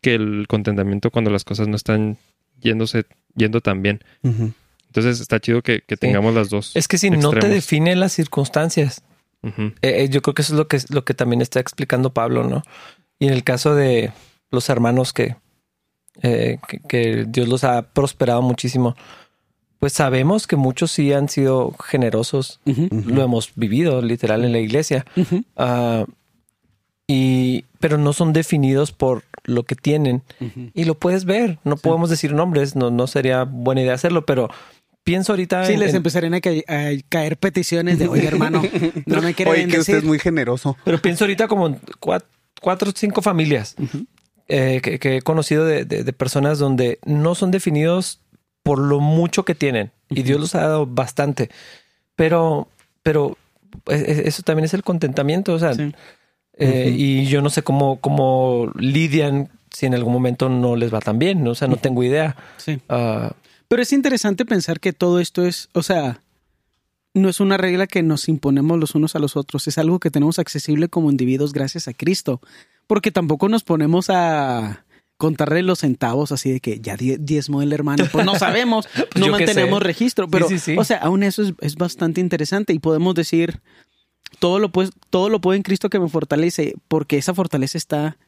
[0.01, 2.17] que el contentamiento cuando las cosas no están
[2.61, 4.01] yéndose, yendo tan bien.
[4.87, 6.75] Entonces está chido que, que tengamos las dos.
[6.77, 9.03] Es que si no te define las circunstancias,
[9.47, 12.45] Eh, eh, yo creo que eso es lo que, lo que también está explicando Pablo,
[12.45, 12.63] ¿no?
[13.19, 14.13] Y en el caso de
[14.51, 15.37] los hermanos que,
[16.23, 18.97] eh, que, que Dios los ha prosperado muchísimo,
[19.79, 22.61] pues sabemos que muchos sí han sido generosos.
[22.65, 25.05] Lo hemos vivido literal en la iglesia.
[25.57, 26.07] Ah,
[27.07, 30.23] y, pero no son definidos por lo que tienen.
[30.75, 31.59] Y lo puedes ver.
[31.63, 34.49] No podemos decir nombres, no, no sería buena idea hacerlo, pero
[35.07, 38.61] pienso ahorita Sí, en- les empezarían a, ca- a caer peticiones de, oye, hermano,
[39.07, 39.97] no me quiere Oye, que usted bendecir.
[39.99, 40.77] es muy generoso.
[40.85, 41.79] Pero pienso ahorita como
[42.61, 43.77] cuatro o cinco familias
[44.49, 48.21] eh, que, que he conocido de, de- de personas donde no son definidos
[48.65, 49.93] por lo mucho que tienen.
[50.11, 51.51] Y Dios los ha dado bastante.
[52.17, 52.69] Pero,
[53.05, 53.37] pero
[53.87, 55.55] eh, eh, eso también es el contentamiento.
[55.55, 55.93] O sea, Sí.
[56.59, 61.01] eh, y yo no sé cómo, cómo lidian si en algún momento no les va
[61.01, 61.45] tan bien.
[61.45, 61.51] ¿no?
[61.51, 62.35] O sea, no tengo idea.
[62.57, 62.79] Sí.
[62.89, 63.33] Ah,
[63.69, 66.21] Pero es interesante pensar que todo esto es, o sea,
[67.15, 70.11] no es una regla que nos imponemos los unos a los otros, es algo que
[70.11, 72.41] tenemos accesible como individuos gracias a Cristo,
[72.87, 74.85] porque tampoco nos ponemos a
[75.17, 78.87] contarle los centavos así de que ya die- diezmó el hermano, pues no sabemos,
[79.17, 79.85] no yo qué mantenemos sé.
[79.85, 80.77] registro, pero, sí, sí.
[80.79, 83.61] o sea, aún eso es, es bastante interesante y podemos decir,
[84.39, 88.19] todo lo, pues, todo lo puedo en Cristo que me fortalece, porque esa fortaleza está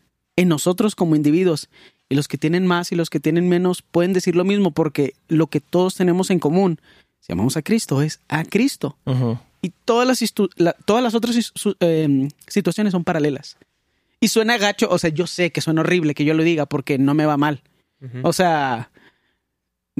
[0.40, 1.68] en nosotros como individuos.
[2.08, 5.14] Y los que tienen más y los que tienen menos pueden decir lo mismo, porque
[5.28, 6.80] lo que todos tenemos en común,
[7.20, 8.96] si amamos a Cristo, es a Cristo.
[9.60, 10.22] Y todas las,
[10.56, 13.56] la- todas las otras em, situaciones son paralelas.
[14.20, 16.96] Y suena gacho, o sea, yo sé que suena horrible que yo lo diga porque
[16.98, 17.62] no me va mal.
[18.22, 18.90] O sea,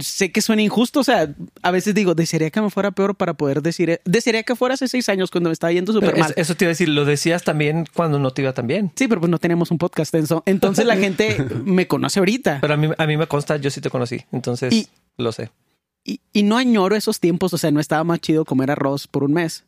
[0.01, 3.35] sé que suena injusto, o sea, a veces digo, desearía que me fuera peor para
[3.35, 4.01] poder decir, e-".
[4.05, 6.33] desearía que fuera hace seis años cuando me estaba yendo súper mal.
[6.37, 8.93] eso, te iba a decir, lo decías también cuando no te iba tan bien.
[8.97, 10.43] Sí, pero pues no tenemos un podcast tenso.
[10.47, 12.59] Entonces la gente me conoce ahorita.
[12.61, 14.25] Pero a mí, a mí me consta, yo sí te conocí.
[14.33, 15.51] Entonces, Y- lo sé.
[16.05, 19.25] Y, y no añoro esos tiempos, o sea, no estaba más chido comer arroz por
[19.25, 19.65] un mes.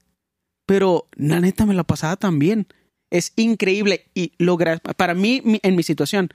[0.66, 2.66] Pero la neta me la pasaba tan bien.
[3.10, 4.06] Es increíble.
[4.14, 6.30] Y lograr, para mí, en mi situación,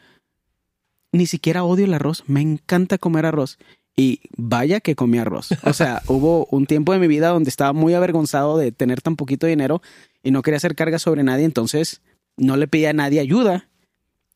[1.11, 2.23] ni siquiera odio el arroz.
[2.27, 3.57] Me encanta comer arroz.
[3.97, 5.49] Y vaya que comí arroz.
[5.63, 9.15] O sea, hubo un tiempo de mi vida donde estaba muy avergonzado de tener tan
[9.15, 9.81] poquito dinero
[10.21, 11.45] y no quería hacer carga sobre nadie.
[11.45, 12.01] Entonces
[12.37, 13.69] no le pedía a nadie ayuda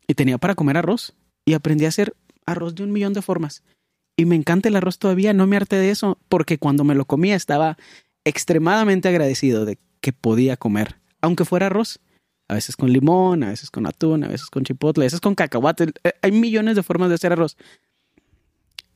[0.07, 1.13] y tenía para comer arroz.
[1.45, 3.63] Y aprendí a hacer arroz de un millón de formas.
[4.15, 7.05] Y me encanta el arroz todavía, no me harté de eso, porque cuando me lo
[7.05, 7.77] comía estaba
[8.25, 11.99] extremadamente agradecido de que podía comer, aunque fuera arroz.
[12.49, 15.35] A veces con limón, a veces con atún, a veces con chipotle, a veces con
[15.35, 15.91] cacahuate.
[16.03, 17.57] Eh, Hay millones de formas de hacer arroz.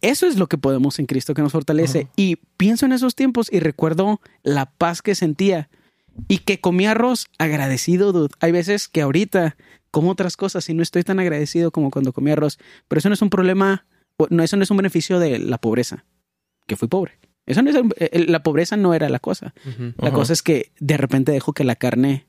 [0.03, 2.07] Eso es lo que podemos en Cristo que nos fortalece.
[2.15, 5.69] Y pienso en esos tiempos y recuerdo la paz que sentía
[6.27, 8.33] y que comía arroz agradecido, dude.
[8.39, 9.55] Hay veces que ahorita
[9.91, 12.59] como otras cosas y no estoy tan agradecido como cuando comí arroz.
[12.87, 13.85] Pero eso no es un problema,
[14.29, 16.05] no, eso no es un beneficio de la pobreza,
[16.67, 17.17] que fui pobre.
[17.45, 19.53] Eso no es el- el- la pobreza no era la cosa.
[19.97, 22.25] La cosa es que de repente dejo que la carne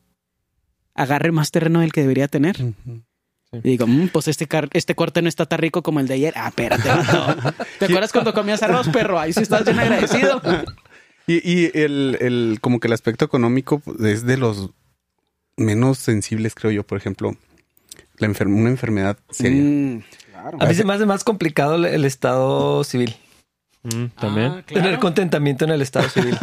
[0.95, 2.57] agarre más terreno del que debería tener.
[3.63, 6.15] Y digo, "Mm, pues este, car- este corte no está tan rico como el de
[6.15, 6.35] ayer.
[6.37, 6.89] Ah, espérate.
[7.79, 9.19] ¿Te acuerdas cuando comías arroz, perro?
[9.19, 10.41] Ahí sí estás bien agradecido.
[11.27, 14.69] Y, y el, el, como que el aspecto económico es de los
[15.57, 16.83] menos sensibles, creo yo.
[16.87, 17.35] Por ejemplo,
[18.19, 19.63] la enfer- una enfermedad seria.
[19.63, 20.03] Mm,
[20.33, 20.59] claro.
[20.61, 23.17] A mí se me hace más complicado el, estado civil.
[23.85, 24.47] Mm, También.
[24.53, 24.85] Ah, claro.
[24.85, 26.37] Tener contentamiento en el estado civil.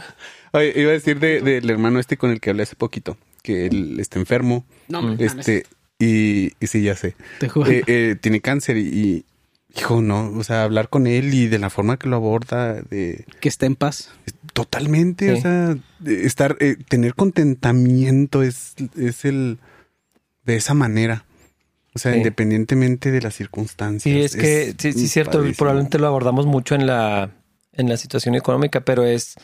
[0.52, 3.66] Oye, iba a decir de- del hermano este con el que hablé hace poquito, que
[3.66, 5.64] él está enfermo, no, este,
[5.98, 7.14] y, y sí, ya sé.
[7.40, 7.70] te juro.
[7.70, 9.24] Eh, eh, tiene cáncer y, y,
[9.76, 13.24] hijo, no, o sea, hablar con él y de la forma que lo aborda, de
[13.40, 14.10] que esté en paz.
[14.52, 15.38] totalmente, Sí.
[15.38, 15.76] o sea,
[16.06, 19.58] estar, eh, tener contentamiento es, es el
[20.44, 21.24] de esa manera.
[21.94, 22.18] O sea, Sí.
[22.18, 24.02] independientemente de las circunstancias.
[24.02, 25.42] Sí, es que, sí, sí, es cierto.
[25.56, 27.30] Probablemente lo abordamos mucho en la,
[27.72, 29.34] en la situación económica, pero es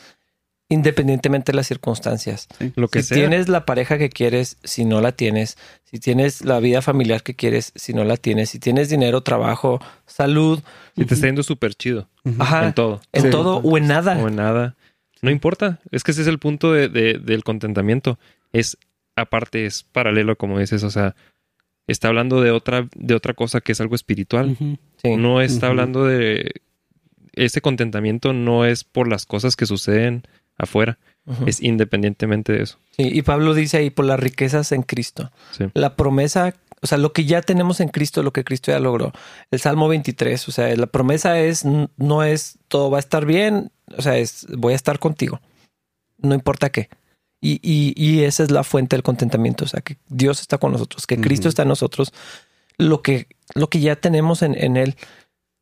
[0.69, 2.47] independientemente de las circunstancias.
[2.75, 3.17] Lo que si sea.
[3.17, 7.35] tienes la pareja que quieres, si no la tienes, si tienes la vida familiar que
[7.35, 10.61] quieres, si no la tienes, si tienes dinero, trabajo, salud,
[10.95, 12.09] Si te está yendo súper chido.
[12.39, 13.01] Ajá, En todo.
[13.13, 13.29] en Sí.
[13.29, 14.17] todo o en nada.
[14.17, 14.75] O en nada.
[15.21, 15.79] No importa.
[15.91, 18.17] Es que ese es el punto de- de- del contentamiento.
[18.53, 18.77] Es,
[19.15, 20.83] aparte, es paralelo, como dices.
[20.83, 21.15] O sea,
[21.87, 24.57] está hablando de otra, de otra cosa que es algo espiritual.
[25.03, 25.15] Sí.
[25.15, 26.51] No está hablando de.
[27.33, 30.23] Ese contentamiento no es por las cosas que suceden
[30.57, 30.97] afuera.
[31.47, 32.77] Es independientemente de eso.
[32.91, 35.31] Sí, y Pablo dice ahí por las riquezas en Cristo.
[35.57, 35.65] Sí.
[35.73, 36.53] La promesa,
[36.83, 39.11] o sea, lo que ya tenemos en Cristo, lo que Cristo ya logró.
[39.49, 43.71] El Salmo 23, o sea, la promesa es, no es todo va a estar bien,
[43.97, 45.41] o sea, es voy a estar contigo,
[46.19, 46.89] no importa qué.
[47.41, 50.71] Y, y, y esa es la fuente del contentamiento, o sea, que Dios está con
[50.71, 52.13] nosotros, que Cristo está en nosotros,
[52.77, 54.95] lo que, lo que ya tenemos en, en Él,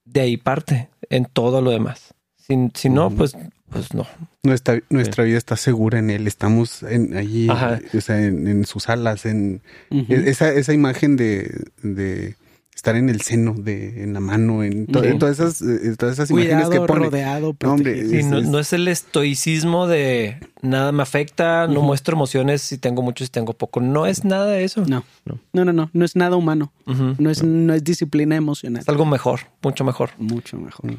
[0.03, 2.13] de ahí parte en todo lo demás.
[2.35, 3.37] Si, si no, pues,
[3.74, 4.05] pues no.
[4.43, 6.28] Nuestra, nuestra vida está segura en él.
[6.28, 7.80] Estamos en, allí, Ajá.
[7.97, 9.61] o sea, en, en sus alas, en
[9.91, 12.36] e- esa, esa imagen de, de
[12.76, 15.07] estar en el seno, de, en la mano, en, to- Sí.
[15.07, 17.05] en todas esas, eh, todas esas imágenes Cuidado, que pone.
[17.05, 18.21] rodeado, No, hombre, protegido.
[18.21, 22.78] Sí, no, es- no es el estoicismo de nada me afecta, no muestro emociones si
[22.78, 23.80] tengo mucho, si tengo poco.
[23.80, 24.84] No es nada de eso.
[24.86, 25.05] No.
[25.26, 25.39] No.
[25.53, 26.74] no, no, no, no es nada humano.
[27.17, 28.82] No es, no es disciplina emocional.
[28.82, 30.09] Es algo mejor, mucho mejor.
[30.17, 30.97] Mucho mejor.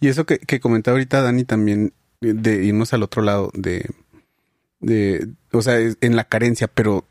[0.00, 3.86] Y eso que, que comentaba ahorita Dani también, de- de irnos al otro lado, de,
[4.80, 7.04] de, o sea, es- en la carencia, pero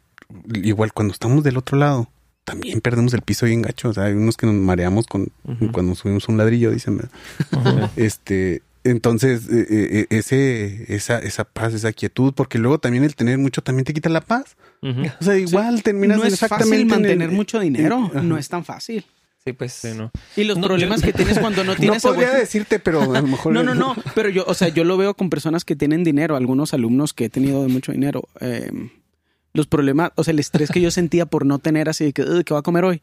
[0.54, 2.10] igual cuando estamos del otro lado,
[2.46, 3.90] también perdemos el piso bien gacho.
[3.90, 5.28] O sea, hay unos que nos mareamos con,
[5.72, 7.00] cuando subimos un ladrillo, dicen.
[7.96, 13.38] Este, entonces, eh, eh, ese, esa, esa paz, esa quietud, porque luego también el tener
[13.38, 14.56] mucho también te quita la paz.
[15.20, 18.10] O sea, igual terminas No es exactamente fácil en el- mantener mucho dinero.
[18.24, 19.06] No es tan fácil.
[19.44, 19.72] Sí, pues.
[19.74, 20.12] Sí, no.
[20.36, 23.02] Y los No, problemas yo- que tienes cuando no No tienes podría abue- decirte, pero
[23.02, 23.54] a lo mejor.
[23.54, 23.96] No, no, no.
[24.16, 27.26] Pero yo, o sea, yo lo veo con personas que tienen dinero, algunos alumnos que
[27.26, 28.28] he tenido de mucho dinero.
[28.42, 28.72] eh,
[29.52, 32.22] los problemas, o sea, el estrés que yo sentía por no tener así de que,
[32.22, 33.02] "Ugh, ¿qué voy a comer hoy?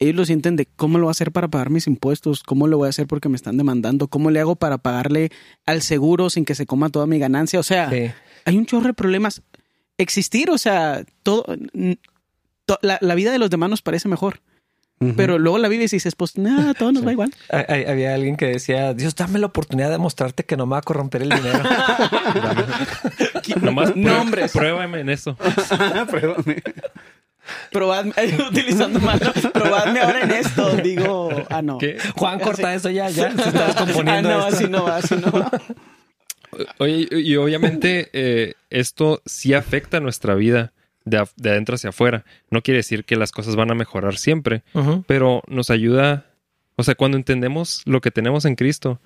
[0.00, 2.78] Ellos lo sienten de cómo lo voy a hacer para pagar mis impuestos, cómo lo
[2.78, 5.30] voy a hacer porque me están demandando, cómo le hago para pagarle
[5.66, 7.60] al seguro sin que se coma toda mi ganancia.
[7.60, 8.10] O sea, Sí.
[8.44, 9.42] hay un chorro de problemas.
[9.96, 11.98] Existir, o sea, todo, n-
[12.66, 14.40] to- la, la vida de los demás nos parece mejor.
[15.16, 17.32] Pero luego la vives y dices, pues nada, todo nos va igual.
[17.50, 20.72] Hay- hay- Había alguien que decía, Dios, dame la oportunidad de mostrarte que no me
[20.72, 21.58] va a corromper el dinero.
[23.60, 24.52] Nomás Nombres.
[24.52, 25.36] pruébame en eso.
[26.10, 26.62] Perdóname.
[27.70, 28.12] Probadme,
[28.48, 29.20] utilizando mal,
[29.52, 30.76] probadme ahora en esto.
[30.76, 31.76] Digo, ah, no.
[31.76, 31.98] ¿Qué?
[32.16, 33.30] Juan, corta eso ya, ya.
[33.32, 33.66] Se está
[34.06, 34.46] Ah, no, esto.
[34.56, 35.50] así no va, así no va.
[36.78, 40.72] Oye, y obviamente eh, esto sí afecta nuestra vida
[41.04, 42.24] de, de adentro hacia afuera.
[42.50, 44.62] No quiere decir que las cosas van a mejorar siempre,
[45.06, 46.26] pero nos ayuda,
[46.76, 49.00] o sea, cuando entendemos lo que tenemos en Cristo,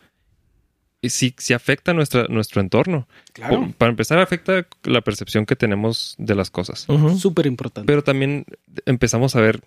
[1.01, 3.07] y sí, sí afecta nuestra, nuestro entorno.
[3.49, 6.89] Por- para empezar, afecta la percepción que tenemos de las cosas.
[6.89, 7.17] Ujú.
[7.19, 7.87] Súper importante.
[7.87, 8.45] Pero también
[8.85, 9.61] empezamos a ver,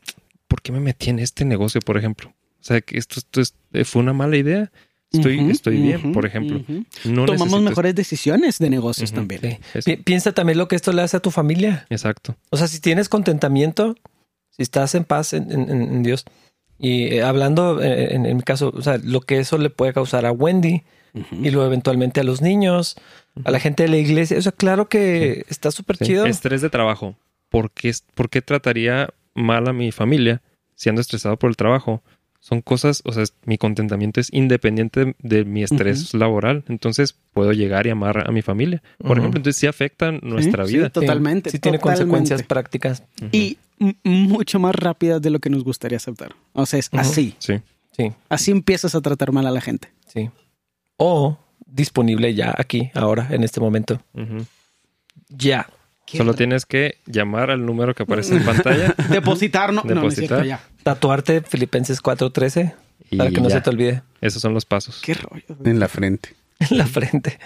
[0.50, 2.30] ¿por qué me metí en este negocio, por ejemplo?
[2.60, 3.56] O sea, que esto, esto es-
[3.88, 4.72] fue una mala idea.
[5.12, 6.62] Estoy, estoy bien, por ejemplo.
[7.06, 9.60] No Tomamos necesito- mejores decisiones de negocios también.
[9.80, 9.98] Sí.
[9.98, 11.86] Piensa también lo que esto le hace a tu familia.
[11.90, 12.36] Exacto.
[12.50, 13.96] O sea, si tienes contentamiento,
[14.52, 16.24] si estás en paz en, en- en Dios.
[16.80, 19.94] Y eh, hablando eh, en, en mi caso, o sea, lo que eso le puede
[19.94, 20.82] causar a Wendy
[21.44, 22.96] y luego eventualmente a los niños,
[23.44, 24.38] a la gente de la iglesia.
[24.38, 26.06] O sea, claro que está súper Sí.
[26.06, 26.26] chido.
[26.26, 27.18] Estrés de trabajo.
[27.50, 30.42] ¿Por qué, ¿Por qué trataría mal a mi familia
[30.74, 32.02] siendo estresado por el trabajo?
[32.44, 36.64] Son cosas, o sea, mi contentamiento es independiente de, de mi estrés laboral.
[36.68, 38.82] Entonces puedo llegar y amar a mi familia.
[38.98, 40.86] Por ejemplo, entonces sí afectan nuestra Sí, vida.
[40.88, 41.52] sí, totalmente.
[41.52, 42.04] Sí, tiene totalmente.
[42.04, 43.04] consecuencias prácticas.
[43.32, 43.58] Y
[44.04, 46.34] mucho más rápidas de lo que nos gustaría aceptar.
[46.54, 47.36] O sea, es así.
[47.40, 47.54] Sí.
[47.96, 49.90] Sí, Así empiezas a tratar mal a la gente.
[50.08, 50.30] sí.
[50.98, 54.02] O disponible ya aquí, ahora, en este momento.
[55.30, 55.68] Ya.
[56.18, 60.16] Solo tienes que llamar al número que aparece en pantalla Depositar, no, no, no es
[60.16, 60.46] cierto, Depositar.
[60.46, 60.84] ya.
[60.84, 62.74] Tatuarte Filipenses 4.13
[63.12, 64.04] y para que no se te olvide.
[64.22, 65.02] Esos son los pasos.
[65.04, 65.44] Qué rollo.
[65.64, 66.36] En la frente.
[66.70, 67.40] En la frente.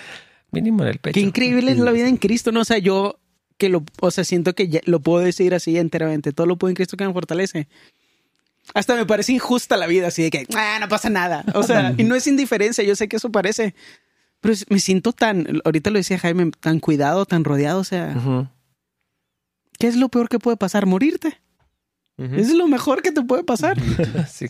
[0.52, 1.14] Mínimo en el pecho.
[1.14, 2.62] Qué increíble es la vida en Cristo, ¿no?
[2.62, 3.18] O sea, yo
[3.58, 6.34] que lo, o sea, siento que ya lo puedo decir así enteramente.
[6.34, 7.68] Todo lo puedo en Cristo que me fortalece.
[8.74, 11.46] Hasta me parece injusta la vida, así de que, ah, no pasa nada.
[11.54, 13.74] O sea, y no es indiferencia, yo sé que eso parece.
[14.42, 17.80] Pero me siento tan, ahorita lo decía Jaime, tan cuidado, tan rodeado.
[17.80, 18.50] O sea.
[19.78, 20.86] ¿Qué es lo peor que puede pasar?
[20.86, 21.40] Morirte.
[22.18, 23.78] Es lo mejor que te puede pasar.
[24.30, 24.48] Sí.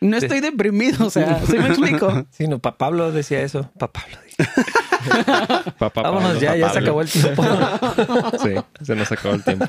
[0.00, 0.26] No Sí.
[0.26, 2.24] estoy deprimido, o sea, ¿sí me explico?
[2.30, 3.70] Sí, no, pa Pablo decía eso.
[3.78, 4.16] Pa Pablo.
[4.24, 4.48] dice.
[5.78, 7.42] Papá Vámonos Pablo, ya, ya papá se acabó el tiempo.
[7.42, 8.30] Pablo.
[8.42, 9.66] Sí, se nos acabó el tiempo.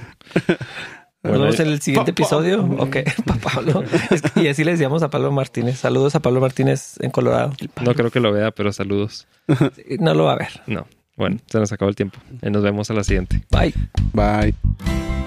[1.21, 2.63] Nos Bueno, vemos en el siguiente Pa- episodio.
[2.80, 3.84] Ok, pa Pablo.
[4.11, 5.77] Es que- y así le decíamos a Pablo Martínez.
[5.80, 7.53] Saludos a Pablo Martínez en Colorado.
[7.82, 9.27] no creo que lo vea, pero saludos.
[9.75, 10.61] Sí, No lo va a ver.
[10.67, 10.88] No.
[11.20, 12.17] Bueno, se nos acabó el tiempo.
[12.41, 13.43] Y nos vemos a la siguiente.
[13.51, 13.74] Bye.
[14.13, 14.55] Bye.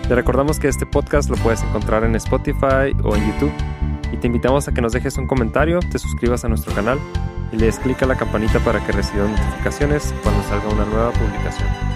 [0.09, 3.53] Te recordamos que este podcast lo puedes encontrar en Spotify o en YouTube.
[4.11, 6.99] Y te invitamos a que nos dejes un comentario, te suscribas a nuestro canal
[7.53, 11.13] y le des clic a la campanita para que recibas notificaciones cuando salga una nueva
[11.13, 11.92] publicación.